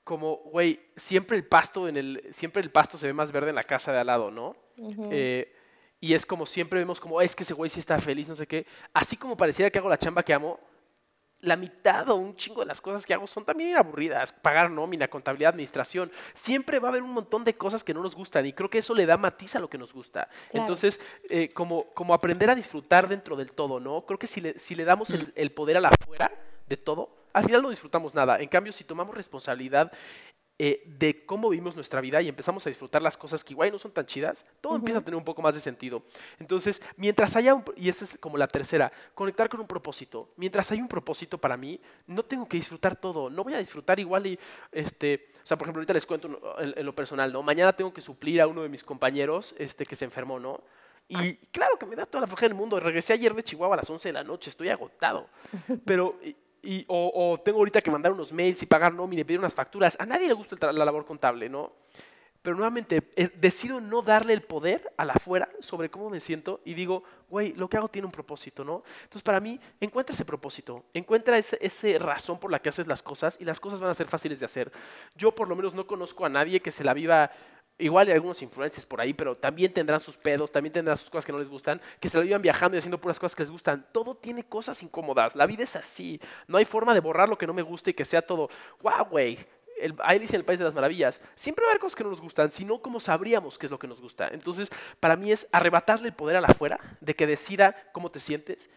[0.05, 3.57] como, güey, siempre el pasto en el, siempre el pasto se ve más verde en
[3.57, 4.55] la casa de al lado, ¿no?
[5.11, 5.51] Eh,
[5.99, 8.47] y es como siempre vemos como, es que ese güey sí está feliz, no sé
[8.47, 8.67] qué.
[8.93, 10.61] Así como pareciera que hago la chamba que amo,
[11.45, 14.33] la mitad o un chingo de las cosas que hago son también aburridas.
[14.33, 16.11] Pagar nómina, contabilidad, administración.
[16.33, 18.79] Siempre va a haber un montón de cosas que no nos gustan y creo que
[18.79, 20.29] eso le da matiz a lo que nos gusta.
[20.53, 24.05] Entonces, eh, como, como aprender a disfrutar dentro del todo, ¿no?
[24.07, 26.31] Creo que si le, si le damos el, el poder a la afuera
[26.67, 28.39] de todo, al final no disfrutamos nada.
[28.39, 29.93] En cambio, si tomamos responsabilidad
[30.57, 33.79] eh, de cómo vivimos nuestra vida y empezamos a disfrutar las cosas que igual no
[33.79, 36.05] son tan chidas, todo empieza a tener un poco más de sentido.
[36.39, 40.31] Entonces, mientras haya, un, y esa es como la tercera, conectar con un propósito.
[40.37, 43.99] Mientras hay un propósito para mí, no tengo que disfrutar todo, no voy a disfrutar
[43.99, 44.39] igual y,
[44.71, 47.43] este, o sea, por ejemplo, ahorita les cuento en, lo personal, ¿no?
[47.43, 50.63] Mañana tengo que suplir a uno de mis compañeros, este, que se enfermó, ¿no?
[51.09, 52.81] Y claro que me da toda la flojera del mundo.
[52.81, 55.29] Regresé ayer de Chihuahua a las 11 de la noche, estoy agotado.
[55.85, 56.19] Pero
[56.89, 59.97] o, tengo ahorita que mandar unos mails y pagar nómina y pedir unas facturas.
[60.01, 61.73] A nadie le gusta la labor contable, ¿no?
[62.45, 66.61] Pero nuevamente, eh, decido no darle el poder a la afuera sobre cómo me siento
[66.67, 68.83] y digo, güey, lo que hago tiene un propósito, ¿no?
[69.05, 73.03] Entonces, para mí, encuentra ese propósito, encuentra esa ese razón por la que haces las
[73.03, 74.71] cosas y las cosas van a ser fáciles de hacer.
[75.17, 77.31] Yo, por lo menos, no conozco a nadie que se la viva
[77.77, 81.25] Igual hay algunos influencers por ahí, pero también tendrán sus pedos, también tendrán sus cosas
[81.25, 83.51] que no les gustan, que se lo llevan viajando y haciendo puras cosas que les
[83.51, 83.85] gustan.
[83.91, 85.35] Todo tiene cosas incómodas.
[85.35, 86.21] La vida es así.
[86.47, 88.49] No hay forma de borrar lo que no me gusta y que sea todo,
[88.81, 89.39] wow, güey.
[90.05, 91.21] Ahí dice en el País de las Maravillas.
[91.35, 93.79] Siempre va a haber cosas que no nos gustan, sino como sabríamos qué es lo
[93.81, 94.29] que nos gusta.
[94.29, 94.71] Entonces,
[95.01, 98.71] para mí es arrebatarle el poder a la afuera, de que decida cómo te sientes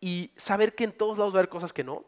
[0.00, 2.04] y saber que en todos lados va a haber cosas que no,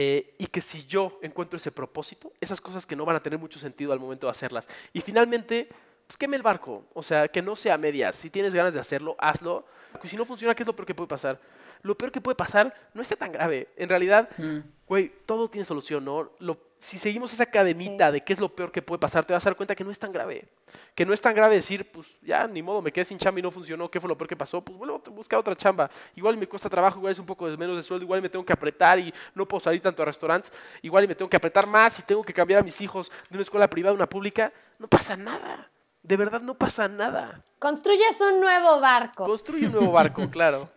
[0.00, 3.36] eh, y que si yo encuentro ese propósito, esas cosas que no van a tener
[3.36, 4.68] mucho sentido al momento de hacerlas.
[4.92, 5.68] Y finalmente,
[6.06, 8.14] pues queme el barco, o sea, que no sea medias.
[8.14, 9.66] Si tienes ganas de hacerlo, hazlo.
[9.90, 11.40] Porque si no funciona, ¿qué es lo peor que puede pasar?
[11.82, 13.70] Lo peor que puede pasar no está tan grave.
[13.76, 14.58] En realidad, mm.
[14.86, 16.30] güey, todo tiene solución, ¿no?
[16.38, 19.44] Lo si seguimos esa cadenita de qué es lo peor que puede pasar, te vas
[19.44, 20.48] a dar cuenta que no es tan grave.
[20.94, 23.42] Que no es tan grave decir, pues ya, ni modo, me quedé sin chamba y
[23.42, 24.60] no funcionó, ¿qué fue lo peor que pasó?
[24.60, 25.90] Pues vuelvo a buscar otra chamba.
[26.14, 28.44] Igual me cuesta trabajo, igual es un poco de menos de sueldo, igual me tengo
[28.44, 30.52] que apretar y no puedo salir tanto a restaurantes,
[30.82, 33.42] igual me tengo que apretar más y tengo que cambiar a mis hijos de una
[33.42, 34.52] escuela privada a una pública.
[34.78, 35.70] No pasa nada.
[36.08, 37.42] De verdad no pasa nada.
[37.58, 39.26] Construyes un nuevo barco.
[39.26, 40.70] Construye un nuevo barco, claro.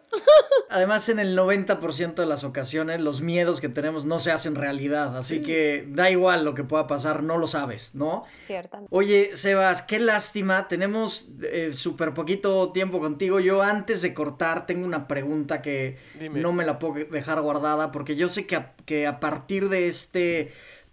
[0.70, 5.18] Además, en el 90% de las ocasiones, los miedos que tenemos no se hacen realidad.
[5.18, 8.24] Así que da igual lo que pueda pasar, no lo sabes, ¿no?
[8.46, 8.86] Cierto.
[8.90, 10.68] Oye, Sebas, qué lástima.
[10.68, 13.40] Tenemos eh, súper poquito tiempo contigo.
[13.40, 15.98] Yo, antes de cortar, tengo una pregunta que
[16.34, 20.52] no me la puedo dejar guardada, porque yo sé que que a partir de este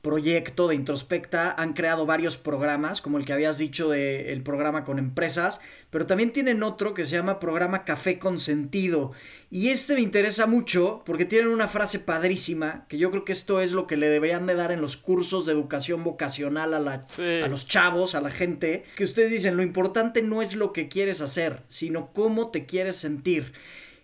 [0.09, 4.99] proyecto de Introspecta han creado varios programas, como el que habías dicho del programa con
[4.99, 9.13] empresas, pero también tienen otro que se llama programa Café con Sentido.
[9.51, 13.61] Y este me interesa mucho porque tienen una frase padrísima, que yo creo que esto
[13.61, 17.03] es lo que le deberían de dar en los cursos de educación vocacional a, la,
[17.45, 20.89] a los chavos, a la gente, que ustedes dicen, lo importante no es lo que
[20.89, 23.53] quieres hacer, sino cómo te quieres sentir.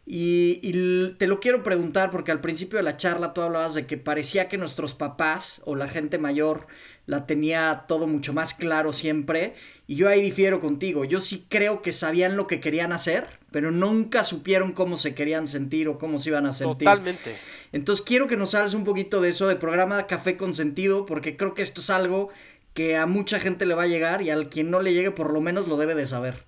[0.07, 3.97] Y, te lo quiero preguntar porque al principio de la charla tú hablabas de que
[3.97, 6.67] parecía que nuestros papás o la gente mayor
[7.07, 9.55] la tenía todo mucho más claro siempre.
[9.87, 11.05] Y yo ahí difiero contigo.
[11.05, 15.47] Yo sí creo que sabían lo que querían hacer, pero nunca supieron cómo se querían
[15.47, 16.87] sentir o cómo se iban a sentir.
[16.87, 17.39] Totalmente.
[17.73, 21.37] Entonces quiero que nos hables un poquito de eso, de programa Café con Sentido, porque
[21.37, 22.29] creo que esto es algo
[22.75, 25.33] que a mucha gente le va a llegar y al quien no le llegue por
[25.33, 26.45] lo menos lo debe de saber.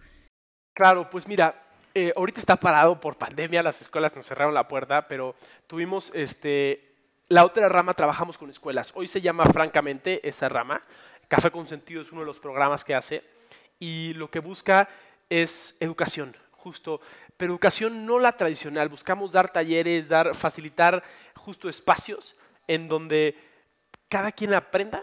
[0.74, 1.65] Claro, pues mira,
[1.98, 5.34] eh, ahorita está parado por pandemia, las escuelas nos cerraron la puerta, pero
[5.66, 6.94] tuvimos este,
[7.28, 8.92] la otra rama, trabajamos con escuelas.
[8.96, 10.82] Hoy se llama francamente esa rama.
[11.26, 13.24] Café con Sentido es uno de los programas que hace
[13.78, 14.90] y lo que busca
[15.30, 17.00] es educación, justo,
[17.38, 18.90] pero educación no la tradicional.
[18.90, 21.02] Buscamos dar talleres, dar, facilitar
[21.34, 22.36] justo espacios
[22.68, 23.38] en donde
[24.10, 25.02] cada quien aprenda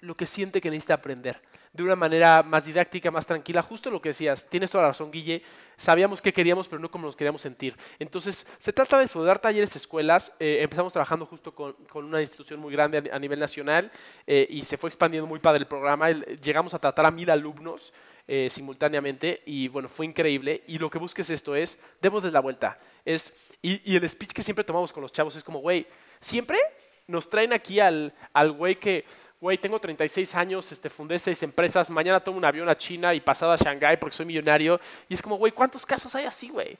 [0.00, 1.40] lo que siente que necesita aprender
[1.74, 5.10] de una manera más didáctica, más tranquila, justo lo que decías, tienes toda la razón,
[5.10, 5.42] Guille,
[5.76, 7.76] sabíamos qué queríamos, pero no cómo nos queríamos sentir.
[7.98, 12.72] Entonces, se trata de eso, talleres escuelas, eh, empezamos trabajando justo con, una institución muy
[12.72, 13.90] grande a, nivel nacional
[14.24, 17.92] eh, y se fue expandiendo muy padre el programa, llegamos a tratar a mil alumnos,
[18.26, 20.62] eh, simultáneamente y bueno, fue increíble.
[20.68, 22.78] Y lo que busques esto es, démosles la vuelta.
[23.04, 25.86] Es, y, y, el speech que siempre tomamos con los chavos es como, güey,
[26.20, 26.58] siempre
[27.06, 29.04] nos traen aquí al, al güey que,
[29.44, 33.20] güey, tengo 36 años, este, fundé seis empresas, mañana tomo un avión a China y
[33.20, 34.80] pasado a Shanghái porque soy millonario.
[35.06, 36.78] Y es como, güey, ¿cuántos casos hay así, güey?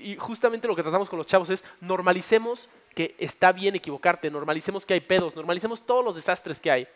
[0.00, 4.84] y justamente lo que tratamos con los chavos es normalicemos que está bien equivocarte, normalicemos
[4.84, 6.88] que hay pedos, normalicemos todos los desastres que hay.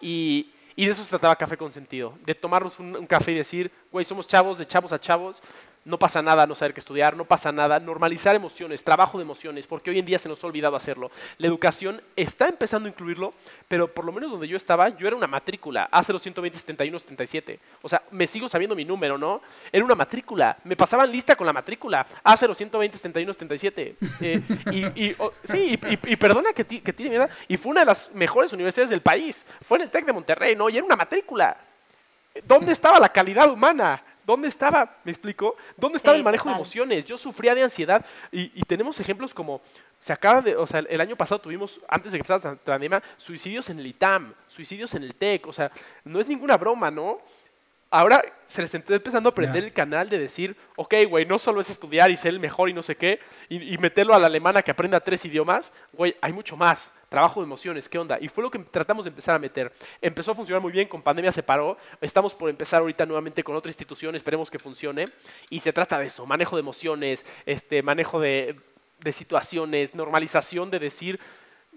[0.00, 3.34] Y, y de eso se trataba Café con Sentido, de tomarnos un, un café y
[3.34, 5.42] decir, güey, somos chavos, de chavos a chavos,
[5.86, 9.66] no pasa nada no saber qué estudiar, no pasa nada normalizar emociones, trabajo de emociones,
[9.66, 11.10] porque hoy en día se nos ha olvidado hacerlo.
[11.38, 13.32] La educación está empezando a incluirlo,
[13.68, 17.60] pero por lo menos donde yo estaba, yo era una matrícula, A0120 71 77.
[17.82, 19.40] O sea, me sigo sabiendo mi número, ¿no?
[19.72, 23.96] Era una matrícula, me pasaban lista con la matrícula, A0120 71 77.
[24.72, 25.14] y,
[25.44, 29.46] sí, y, perdona que, que tiene y fue una de las mejores universidades del país,
[29.62, 30.68] fue en el TEC de Monterrey, ¿no?
[30.68, 31.56] Y era una matrícula.
[32.44, 34.02] ¿Dónde estaba la calidad humana?
[34.26, 34.98] ¿Dónde estaba?
[35.04, 35.54] ¿Me explico?
[35.76, 37.04] ¿Dónde estaba el manejo de emociones?
[37.04, 39.62] Yo sufría de ansiedad y, tenemos ejemplos como,
[40.00, 43.00] se acaba de, o sea, el año pasado tuvimos, antes de que empezara la pandemia,
[43.16, 45.70] suicidios en el ITAM, suicidios en el TEC, o sea,
[46.02, 47.20] no es ninguna broma, ¿no?
[47.90, 51.60] Ahora se les está empezando a aprender el canal de decir, ok, güey, no solo
[51.60, 54.26] es estudiar y ser el mejor y no sé qué, y, y meterlo a la
[54.26, 58.18] alemana que aprenda tres idiomas, güey, hay mucho más trabajo de emociones, ¿qué onda?
[58.20, 59.72] Y fue lo que tratamos de empezar a meter.
[60.00, 63.54] Empezó a funcionar muy bien, con pandemia se paró, estamos por empezar ahorita nuevamente con
[63.54, 65.06] otra institución, esperemos que funcione,
[65.48, 68.56] y se trata de eso, manejo de emociones, este, manejo de,
[69.00, 71.20] de situaciones, normalización de decir,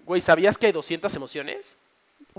[0.04, 1.76] güey, ¿sabías que hay 200 emociones?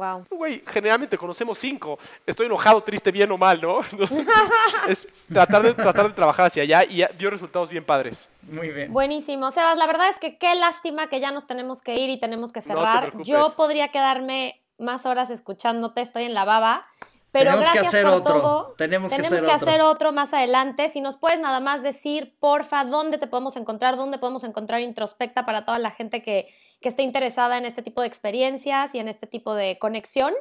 [0.01, 0.25] Wow.
[0.31, 1.99] Güey, generalmente conocemos cinco.
[2.25, 3.81] Estoy enojado, triste, bien o mal, ¿no?
[4.87, 8.27] es tratar de, tratar de trabajar hacia allá y dio resultados bien padres.
[8.41, 8.91] Muy bien.
[8.91, 9.51] Buenísimo.
[9.51, 12.51] Sebas, la verdad es que qué lástima que ya nos tenemos que ir y tenemos
[12.51, 13.13] que cerrar.
[13.21, 16.87] Yo podría quedarme más horas escuchándote, estoy en la baba.
[17.31, 18.33] Pero tenemos gracias que hacer por otro.
[18.33, 18.75] Todo.
[18.77, 19.21] Tenemos, que,
[19.51, 20.11] hacer, otro.
[20.11, 20.89] más adelante.
[20.89, 25.45] Si nos puedes nada más decir, porfa, dónde te podemos encontrar, dónde podemos encontrar Introspecta
[25.45, 29.07] para toda la gente que, que esté interesada en este tipo de experiencias y en
[29.07, 30.33] este tipo de conexión,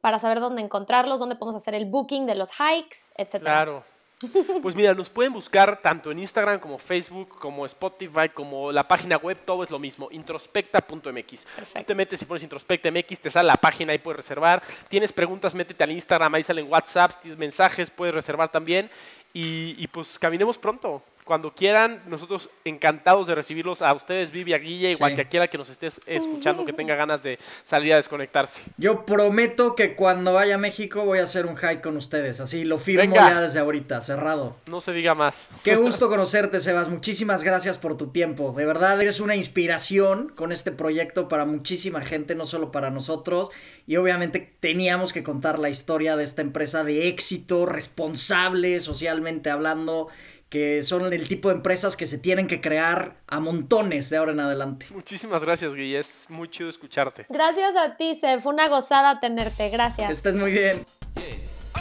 [0.00, 3.40] para saber dónde encontrarlos, dónde podemos hacer el booking de los hikes, etc.
[3.40, 3.84] Claro.
[4.62, 9.16] Pues mira, nos pueden buscar tanto en Instagram como Facebook, como Spotify, como la página
[9.16, 11.46] web, todo es lo mismo, introspecta.mx.
[11.86, 14.62] Te metes y pones introspecta.mx, te sale la página, ahí puedes reservar.
[14.88, 18.90] Tienes preguntas, métete al Instagram, ahí salen WhatsApp, tienes mensajes, puedes reservar también.
[19.32, 21.02] Y, y pues caminemos pronto.
[21.24, 25.48] Cuando quieran, nosotros encantados de recibirlos a ustedes, Vivi, a Guille, igual que a cualquiera
[25.48, 28.62] que nos estés escuchando que tenga ganas de salir a desconectarse.
[28.78, 32.64] Yo prometo que cuando vaya a México voy a hacer un hike con ustedes, así
[32.64, 34.56] lo firmo ya desde ahorita, cerrado.
[34.66, 35.48] No se diga más.
[35.62, 36.88] Qué gusto conocerte, Sebas.
[36.88, 38.52] Muchísimas gracias por tu tiempo.
[38.56, 43.50] De verdad eres una inspiración con este proyecto para muchísima gente, no solo para nosotros.
[43.86, 50.08] Y obviamente teníamos que contar la historia de esta empresa de éxito, responsable socialmente hablando
[50.50, 54.32] que son el tipo de empresas que se tienen que crear a montones de ahora
[54.32, 54.86] en adelante.
[54.92, 55.98] Muchísimas gracias, Guille.
[55.98, 57.24] Es muy chido escucharte.
[57.28, 58.40] Gracias a ti, Se.
[58.40, 59.70] Fue una gozada tenerte.
[59.70, 60.08] Gracias.
[60.08, 60.84] Que estés muy bien.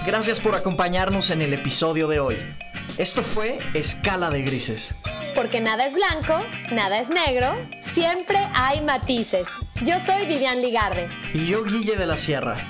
[0.05, 2.38] Gracias por acompañarnos en el episodio de hoy.
[2.97, 4.93] Esto fue Escala de Grises.
[5.36, 7.55] Porque nada es blanco, nada es negro,
[7.93, 9.47] siempre hay matices.
[9.84, 11.09] Yo soy Vivian Ligarde.
[11.34, 12.67] Y yo Guille de la Sierra.